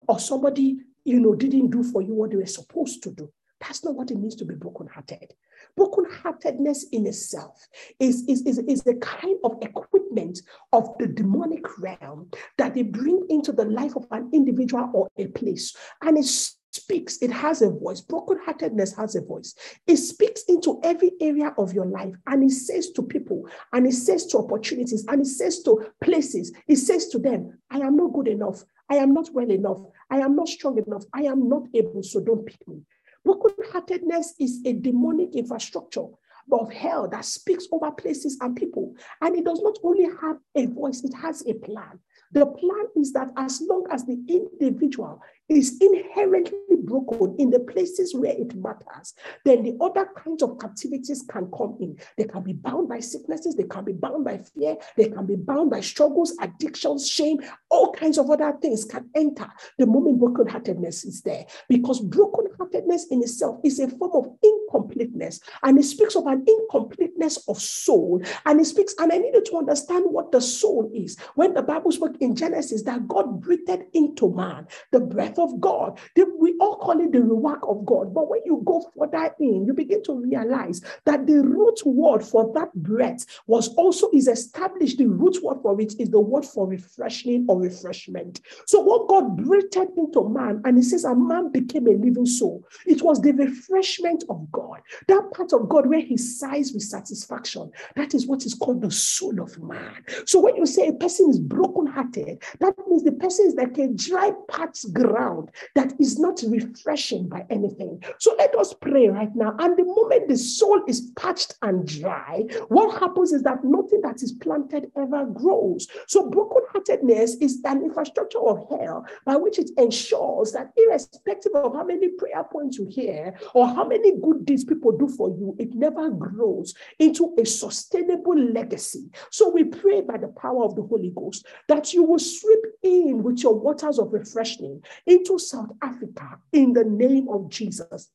[0.08, 3.32] or somebody, you know, didn't do for you what they were supposed to do.
[3.60, 5.34] That's not what it means to be brokenhearted.
[5.80, 7.66] Brokenheartedness in itself
[8.00, 10.42] is, is, is, is the kind of equipment
[10.74, 15.28] of the demonic realm that they bring into the life of an individual or a
[15.28, 15.76] place.
[16.02, 18.02] And it's speaks, it has a voice.
[18.02, 19.56] Brokenheartedness has a voice.
[19.88, 23.94] It speaks into every area of your life and it says to people, and it
[23.94, 28.14] says to opportunities, and it says to places, it says to them, I am not
[28.14, 28.64] good enough.
[28.90, 29.80] I am not well enough.
[30.10, 31.04] I am not strong enough.
[31.14, 32.82] I am not able, so don't pick me.
[33.26, 36.08] Brokenheartedness is a demonic infrastructure
[36.52, 38.96] of hell that speaks over places and people.
[39.22, 42.00] And it does not only have a voice, it has a plan.
[42.34, 48.14] The plan is that as long as the individual is inherently broken in the places
[48.16, 49.14] where it matters,
[49.46, 51.98] then the other kinds of captivities can come in.
[52.18, 55.36] They can be bound by sicknesses, they can be bound by fear, they can be
[55.36, 57.40] bound by struggles, addictions, shame,
[57.70, 61.46] all kinds of other things can enter the moment brokenheartedness is there.
[61.70, 67.38] Because brokenheartedness in itself is a form of incompleteness, and it speaks of an incompleteness
[67.48, 68.22] of soul.
[68.46, 71.18] And it speaks, and I needed to understand what the soul is.
[71.36, 73.64] When the Bible spoke in Genesis that God breathed
[73.94, 76.00] into man the breath of God.
[76.16, 78.14] We all call it the work of God.
[78.14, 82.52] But when you go further in, you begin to realize that the root word for
[82.54, 84.98] that breath was also is established.
[84.98, 88.42] The root word for it is the word for refreshing or refreshment.
[88.66, 92.64] So what God breathed into man, and he says, a man became a living soul.
[92.86, 94.82] It was the refreshment of God.
[95.08, 97.72] That part of God where he sighs with satisfaction.
[97.96, 100.04] That is what is called the soul of man.
[100.26, 103.88] So when you say a person is broken-hearted, that means the person is like a
[103.88, 104.94] dry parched
[105.24, 108.04] ground that is not refreshing by anything.
[108.20, 109.56] So let us pray right now.
[109.60, 114.22] And the moment the soul is parched and dry, what happens is that nothing that
[114.22, 115.88] is planted ever grows.
[116.08, 121.84] So brokenheartedness is an infrastructure of hell by which it ensures that irrespective of how
[121.84, 125.74] many prayer points you hear or how many good deeds people do for you, it
[125.74, 129.10] never grows into a sustainable legacy.
[129.32, 133.24] So we pray by the power of the Holy Ghost that you will sweep in
[133.24, 134.82] with your waters of refreshing
[135.14, 138.10] into South Africa in the name of Jesus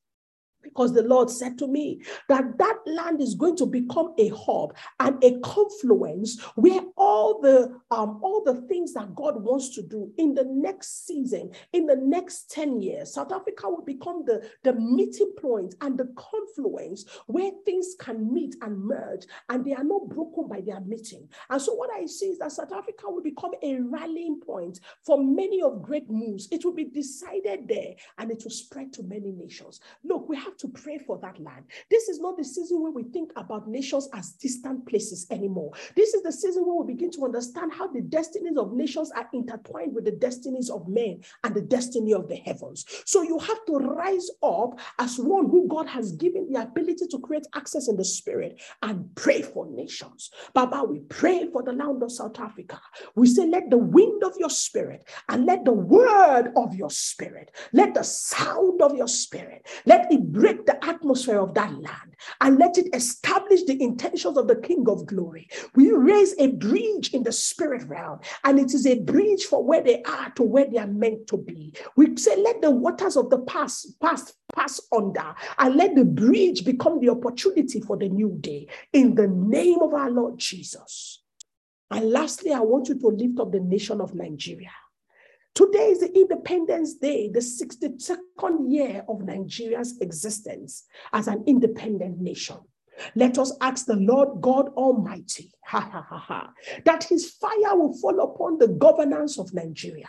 [0.62, 4.74] because the Lord said to me that that land is going to become a hub
[5.00, 10.12] and a confluence where all the um, all the things that God wants to do
[10.18, 14.74] in the next season, in the next 10 years, South Africa will become the, the
[14.74, 20.08] meeting point and the confluence where things can meet and merge and they are not
[20.08, 21.28] broken by their meeting.
[21.50, 25.22] And so what I see is that South Africa will become a rallying point for
[25.22, 26.48] many of great moves.
[26.50, 29.80] It will be decided there and it will spread to many nations.
[30.04, 31.64] Look, we have to pray for that land.
[31.90, 35.72] This is not the season where we think about nations as distant places anymore.
[35.96, 39.28] This is the season where we begin to understand how the destinies of nations are
[39.32, 42.84] intertwined with the destinies of men and the destiny of the heavens.
[43.04, 47.18] So you have to rise up as one who God has given the ability to
[47.18, 50.30] create access in the spirit and pray for nations.
[50.54, 52.80] Baba, we pray for the land of South Africa.
[53.14, 57.50] We say, let the wind of your spirit and let the word of your spirit,
[57.72, 62.58] let the sound of your spirit, let it break the atmosphere of that land and
[62.58, 65.48] let it establish the intentions of the King of glory.
[65.74, 69.82] We raise a bridge in the spirit realm, and it is a bridge for where
[69.82, 71.74] they are to where they are meant to be.
[71.96, 76.64] We say, let the waters of the past pass pass under, and let the bridge
[76.64, 78.68] become the opportunity for the new day.
[78.92, 81.22] In the name of our Lord Jesus.
[81.90, 84.70] And lastly, I want you to lift up the nation of Nigeria.
[85.54, 92.58] Today is the Independence Day, the 62nd year of Nigeria's existence as an independent nation.
[93.14, 96.50] Let us ask the Lord God Almighty ha, ha, ha, ha,
[96.84, 100.08] that his fire will fall upon the governance of Nigeria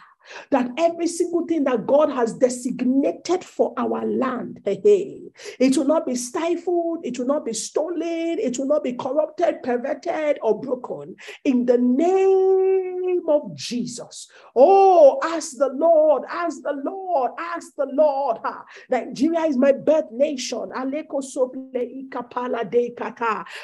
[0.52, 5.22] that every single thing that God has designated for our land, hey, hey,
[5.60, 9.64] it will not be stifled, it will not be stolen, it will not be corrupted,
[9.64, 11.16] perverted, or broken.
[11.44, 14.30] In the name of Jesus.
[14.56, 18.38] Oh, ask the Lord, ask the Lord, ask the Lord.
[18.44, 18.66] Ha.
[18.90, 20.72] Nigeria is my birth nation.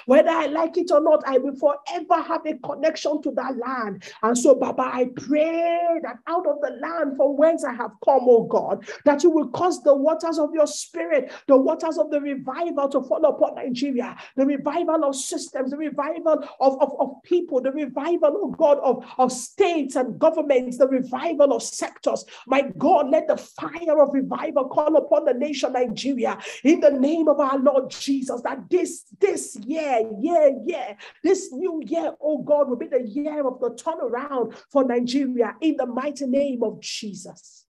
[0.05, 4.03] Whether I like it or not, I will forever have a connection to that land.
[4.23, 7.91] And so, Baba, I pray that out of of the land from whence I have
[8.03, 12.11] come, O God, that you will cause the waters of your spirit, the waters of
[12.11, 17.23] the revival to fall upon Nigeria, the revival of systems, the revival of, of, of
[17.23, 22.25] people, the revival, oh God, of, of states and governments, the revival of sectors.
[22.47, 27.27] My God, let the fire of revival call upon the nation Nigeria in the name
[27.27, 32.69] of our Lord Jesus, that this, this year, year, year, this new year, oh God,
[32.69, 36.79] will be the year of the turnaround for Nigeria in the mighty name name of
[36.81, 37.65] Jesus.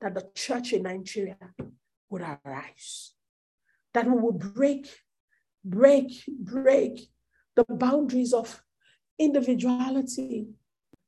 [0.00, 1.36] That the church in Nigeria
[2.10, 3.12] would arise.
[3.94, 4.88] That we will break,
[5.64, 7.08] break, break
[7.54, 8.62] the boundaries of
[9.18, 10.48] individuality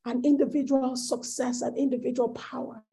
[0.05, 2.83] and individual success and individual power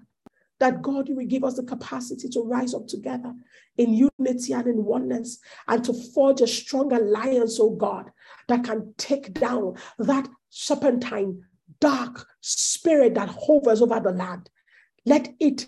[0.62, 3.34] that God, you will give us the capacity to rise up together
[3.78, 8.12] in unity and in oneness and to forge a strong alliance, oh God,
[8.46, 11.42] that can take down that serpentine,
[11.80, 14.50] dark spirit that hovers over the land.
[15.04, 15.66] Let it,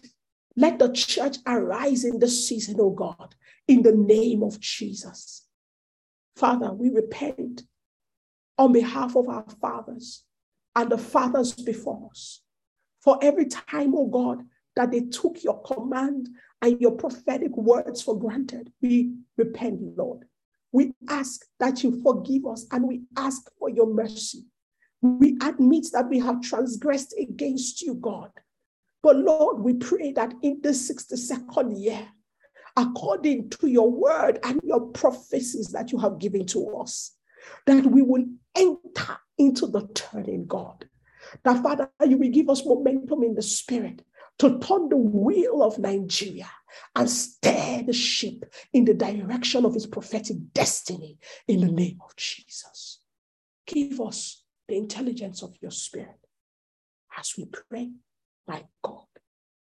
[0.56, 3.34] let the church arise in this season, oh God,
[3.66, 5.44] in the name of Jesus.
[6.36, 7.64] Father, we repent
[8.58, 10.22] on behalf of our fathers
[10.76, 12.42] and the fathers before us.
[13.00, 14.44] For every time, oh God,
[14.76, 16.28] that they took your command
[16.62, 18.72] and your prophetic words for granted.
[18.80, 20.24] We repent, Lord.
[20.72, 24.44] We ask that you forgive us and we ask for your mercy.
[25.02, 28.30] We admit that we have transgressed against you, God.
[29.02, 32.08] But Lord, we pray that in the 62nd year,
[32.76, 37.14] according to your word and your prophecies that you have given to us,
[37.66, 38.24] that we will
[38.56, 40.88] enter into the turning, God.
[41.44, 44.02] That Father, you will give us momentum in the spirit
[44.38, 46.50] to turn the wheel of Nigeria
[46.94, 52.14] and steer the ship in the direction of its prophetic destiny in the name of
[52.16, 53.00] Jesus.
[53.66, 56.18] Give us the intelligence of your spirit
[57.18, 57.90] as we pray,
[58.46, 59.06] my God.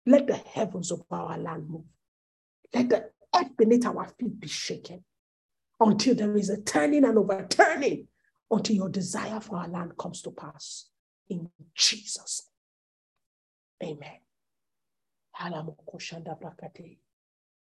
[0.06, 1.86] Let the heavens of our land move.
[2.74, 5.04] Let the earth beneath our feet be shaken
[5.80, 8.08] until there is a turning and overturning,
[8.52, 10.88] until your desire for our land comes to pass.
[11.30, 12.50] In Jesus'
[13.82, 13.98] name.
[13.98, 14.18] Amen.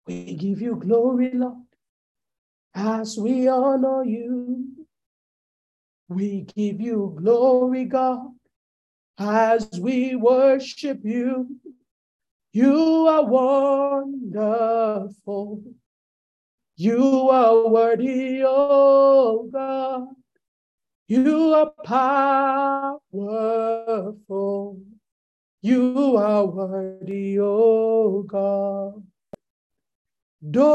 [0.06, 1.66] We give you glory, Lord,
[2.74, 4.66] as we honor you.
[6.08, 8.30] We give you glory, God,
[9.18, 11.56] as we worship you.
[12.52, 13.24] You are
[14.02, 15.62] wonderful.
[16.76, 20.08] You are worthy, oh God.
[21.06, 22.97] You are powerful.
[25.60, 29.02] You are worthy, oh God.
[30.40, 30.68] Do,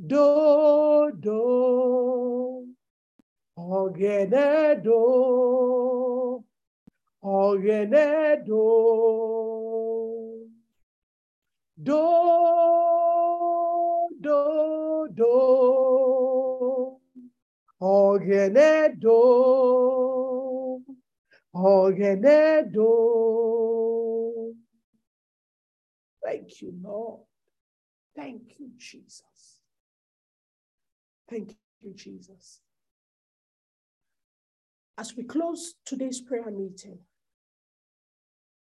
[0.00, 2.66] do, do.
[3.58, 6.42] Ogene do.
[7.22, 10.48] Ogene do.
[11.76, 12.02] Do,
[14.18, 17.00] do, do.
[17.82, 20.15] Ogene do.
[21.56, 24.54] Ogene do.
[26.22, 27.22] Thank you, Lord.
[28.14, 29.60] Thank you, Jesus.
[31.28, 32.60] Thank you, Jesus.
[34.98, 36.98] As we close today's prayer meeting,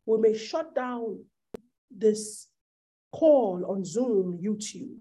[0.05, 1.23] we may shut down
[1.89, 2.47] this
[3.11, 4.99] call on Zoom, YouTube,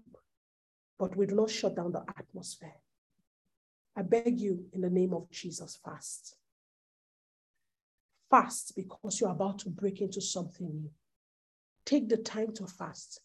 [0.99, 2.75] but we do not shut down the atmosphere.
[3.95, 6.35] I beg you in the name of Jesus, fast.
[8.31, 10.89] Fast because you're about to break into something new.
[11.85, 13.19] Take the time to fast.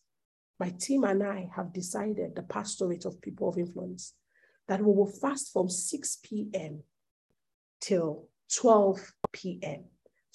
[0.58, 4.14] My team and I have decided, the pastorate of people of influence,
[4.68, 6.82] that we will fast from 6 p.m.
[7.80, 9.84] till 12 p.m.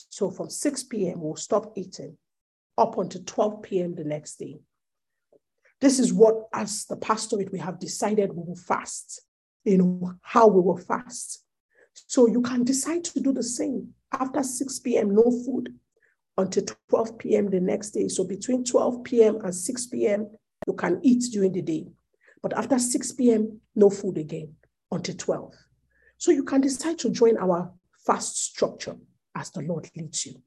[0.10, 2.18] So from 6 p.m., we'll stop eating
[2.78, 3.96] up until 12 p.m.
[3.96, 4.60] the next day.
[5.82, 9.22] This is what, as the pastorate, we have decided we will fast,
[9.66, 11.44] you know, how we will fast.
[12.08, 13.96] So you can decide to do the same.
[14.14, 15.74] After 6 p.m., no food
[16.38, 17.50] until 12 p.m.
[17.50, 18.08] the next day.
[18.08, 19.40] So between 12 p.m.
[19.44, 20.30] and 6 p.m.,
[20.68, 21.88] you can eat during the day.
[22.42, 24.56] But after 6 p.m., no food again
[24.92, 25.54] until 12.
[26.18, 27.72] So you can decide to join our
[28.06, 28.96] fast structure
[29.36, 30.42] as the Lord leads you.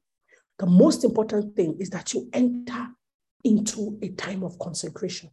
[0.59, 2.89] The most important thing is that you enter
[3.43, 5.31] into a time of consecration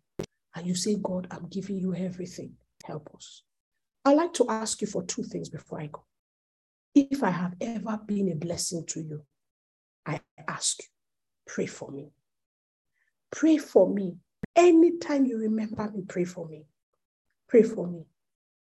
[0.55, 2.53] and you say, God, I'm giving you everything.
[2.83, 3.43] Help us.
[4.03, 6.03] I'd like to ask you for two things before I go.
[6.93, 9.23] If I have ever been a blessing to you,
[10.05, 10.89] I ask you,
[11.47, 12.09] pray for me.
[13.31, 14.17] Pray for me.
[14.55, 16.65] Anytime you remember me, pray for me.
[17.47, 18.05] Pray for me.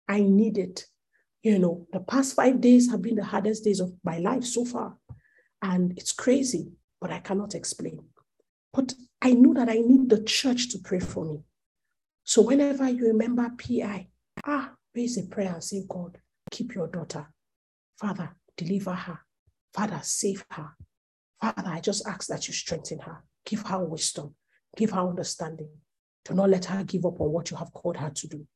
[0.09, 0.86] I need it.
[1.42, 4.64] You know, the past five days have been the hardest days of my life so
[4.64, 4.97] far.
[5.62, 8.01] And it's crazy, but I cannot explain.
[8.72, 11.40] But I know that I need the church to pray for me.
[12.24, 14.09] So whenever you remember PI,
[14.47, 16.18] ah, raise a prayer and say, God,
[16.51, 17.26] keep your daughter.
[18.01, 19.18] Father, deliver her.
[19.74, 20.70] Father, save her.
[21.40, 24.35] Father, I just ask that you strengthen her, give her wisdom,
[24.77, 25.68] give her understanding.
[26.24, 28.47] Do not let her give up on what you have called her to do.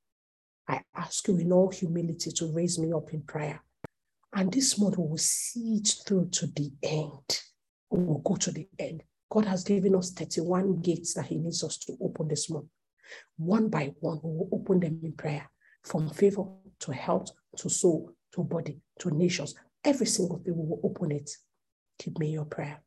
[0.66, 3.62] I ask you in all humility to raise me up in prayer.
[4.33, 7.43] And this we will see it through to the end.
[7.91, 9.03] We will go to the end.
[9.31, 12.66] God has given us 31 gates that He needs us to open this month.
[13.37, 15.51] One by one, we will open them in prayer
[15.83, 16.45] from favor
[16.81, 19.55] to health to soul to body to nations.
[19.82, 21.31] Every single thing we will open it
[21.98, 22.81] Give me your prayer.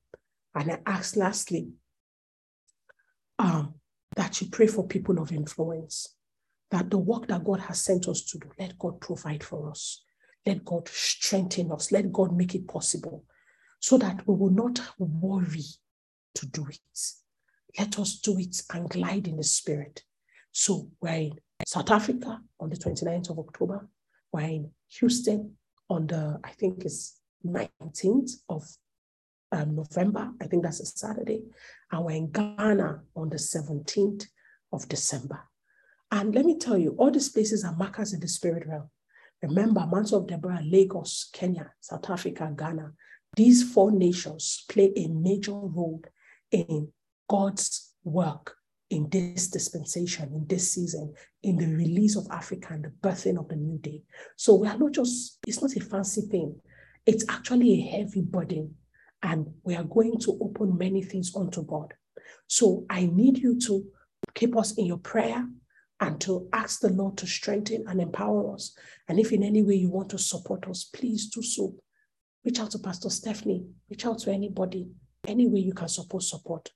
[0.55, 1.69] And I ask lastly
[3.39, 3.75] um,
[4.15, 6.15] that you pray for people of influence,
[6.71, 10.03] that the work that God has sent us to do, let God provide for us.
[10.45, 11.91] Let God strengthen us.
[11.91, 13.25] Let God make it possible
[13.79, 15.65] so that we will not worry
[16.35, 16.79] to do it.
[17.77, 20.03] Let us do it and glide in the spirit.
[20.51, 21.33] So we're in
[21.65, 23.87] South Africa on the 29th of October.
[24.31, 25.57] We're in Houston
[25.89, 28.63] on the, I think it's 19th of
[29.51, 30.31] um, November.
[30.41, 31.43] I think that's a Saturday.
[31.91, 34.25] And we're in Ghana on the 17th
[34.73, 35.39] of December.
[36.11, 38.89] And let me tell you, all these places are markers in the spirit realm.
[39.41, 42.91] Remember, Mount of Deborah, Lagos, Kenya, South Africa, Ghana.
[43.35, 46.01] These four nations play a major role
[46.51, 46.91] in
[47.29, 48.56] God's work
[48.89, 53.49] in this dispensation, in this season, in the release of Africa and the birthing of
[53.49, 54.03] the new day.
[54.37, 56.59] So we are not just, it's not a fancy thing.
[57.05, 58.75] It's actually a heavy burden
[59.23, 61.93] and we are going to open many things unto God.
[62.47, 63.85] So I need you to
[64.33, 65.47] keep us in your prayer
[65.99, 68.77] and to ask the Lord to strengthen and empower us.
[69.07, 71.73] And if in any way you want to support us, please do so.
[72.45, 74.87] Reach out to Pastor Stephanie, reach out to anybody,
[75.27, 76.69] any way you can support, support.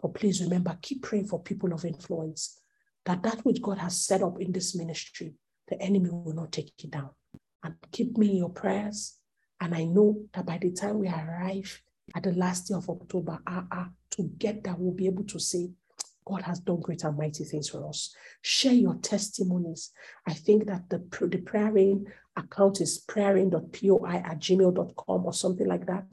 [0.00, 2.60] But please remember, keep praying for people of influence,
[3.04, 5.34] that that which God has set up in this ministry,
[5.68, 7.10] the enemy will not take it down.
[7.62, 9.16] And keep me in your prayers.
[9.60, 11.82] And I know that by the time we arrive
[12.14, 15.70] at the last day of October, ah, ah, together we'll be able to say,
[16.24, 18.14] God has done great and mighty things for us.
[18.42, 19.90] Share your testimonies.
[20.26, 22.06] I think that the, the prayer rain
[22.38, 26.04] account is prayering.poi at gmail.com or something like that.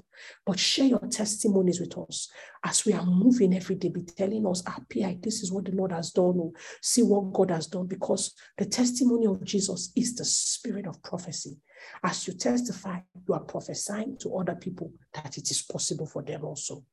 [0.45, 2.30] But share your testimonies with us
[2.64, 5.72] as we are moving every day, be telling us, ah, PI, this is what the
[5.72, 6.39] Lord has done.
[6.39, 11.02] Or see what God has done because the testimony of Jesus is the spirit of
[11.03, 11.57] prophecy.
[12.03, 16.43] As you testify, you are prophesying to other people that it is possible for them
[16.43, 16.84] also.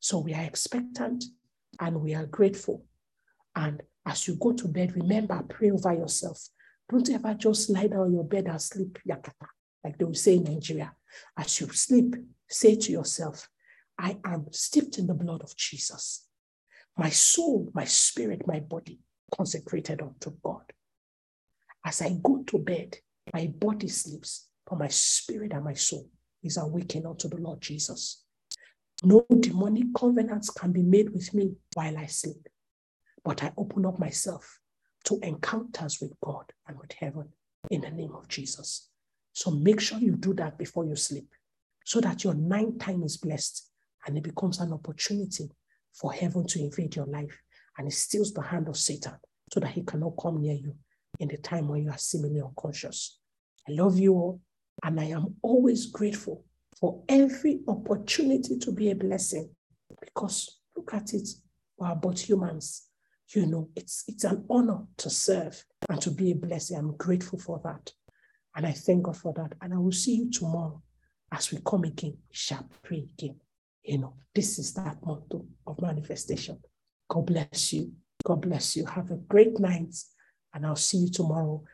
[0.00, 1.24] So we are expectant
[1.80, 2.84] and we are grateful.
[3.56, 6.48] And as you go to bed, remember, pray over yourself.
[6.90, 9.46] Don't ever just lie down on your bed and sleep, yakata,
[9.82, 10.92] like they will say in Nigeria.
[11.36, 12.14] As you sleep,
[12.48, 13.48] say to yourself,
[13.98, 16.26] I am steeped in the blood of Jesus.
[16.96, 19.00] My soul, my spirit, my body
[19.34, 20.62] consecrated unto God.
[21.84, 22.96] As I go to bed,
[23.32, 26.08] my body sleeps, but my spirit and my soul
[26.42, 28.24] is awakened unto the Lord Jesus.
[29.02, 32.48] No demonic covenants can be made with me while I sleep,
[33.24, 34.60] but I open up myself
[35.04, 37.28] to encounters with God and with heaven
[37.70, 38.88] in the name of Jesus.
[39.32, 41.28] So make sure you do that before you sleep
[41.84, 43.70] so that your night time is blessed
[44.06, 45.50] and it becomes an opportunity
[45.92, 47.36] for heaven to invade your life
[47.78, 49.14] and it steals the hand of Satan
[49.52, 50.74] so that he cannot come near you
[51.20, 53.18] in the time when you are seemingly unconscious.
[53.68, 54.40] I love you all
[54.82, 56.44] and I am always grateful
[56.78, 59.50] for every opportunity to be a blessing
[60.00, 61.28] because look at it,
[61.78, 62.88] we are but humans
[63.28, 66.76] you know, it's it's an honor to serve and to be a blessing.
[66.76, 67.90] I'm grateful for that.
[68.56, 69.54] And I thank God for that.
[69.60, 70.80] And I will see you tomorrow
[71.32, 72.16] as we come again.
[72.28, 73.36] We shall pray again.
[73.82, 76.58] You know, this is that motto of manifestation.
[77.08, 77.92] God bless you.
[78.24, 78.86] God bless you.
[78.86, 79.94] Have a great night.
[80.54, 81.64] And I'll see you tomorrow,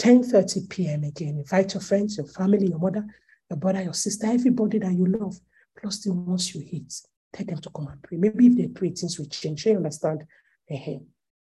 [0.00, 1.04] 10:30 p.m.
[1.04, 1.38] again.
[1.38, 3.04] Invite your friends, your family, your mother,
[3.50, 5.38] your brother, your sister, everybody that you love,
[5.78, 6.94] plus the ones you hate.
[7.32, 8.16] Tell them to come and pray.
[8.18, 9.66] Maybe if they pray, things will change.
[9.66, 10.24] You understand?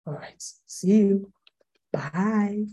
[0.05, 0.41] All right.
[0.65, 1.31] See you.
[1.91, 2.65] Bye.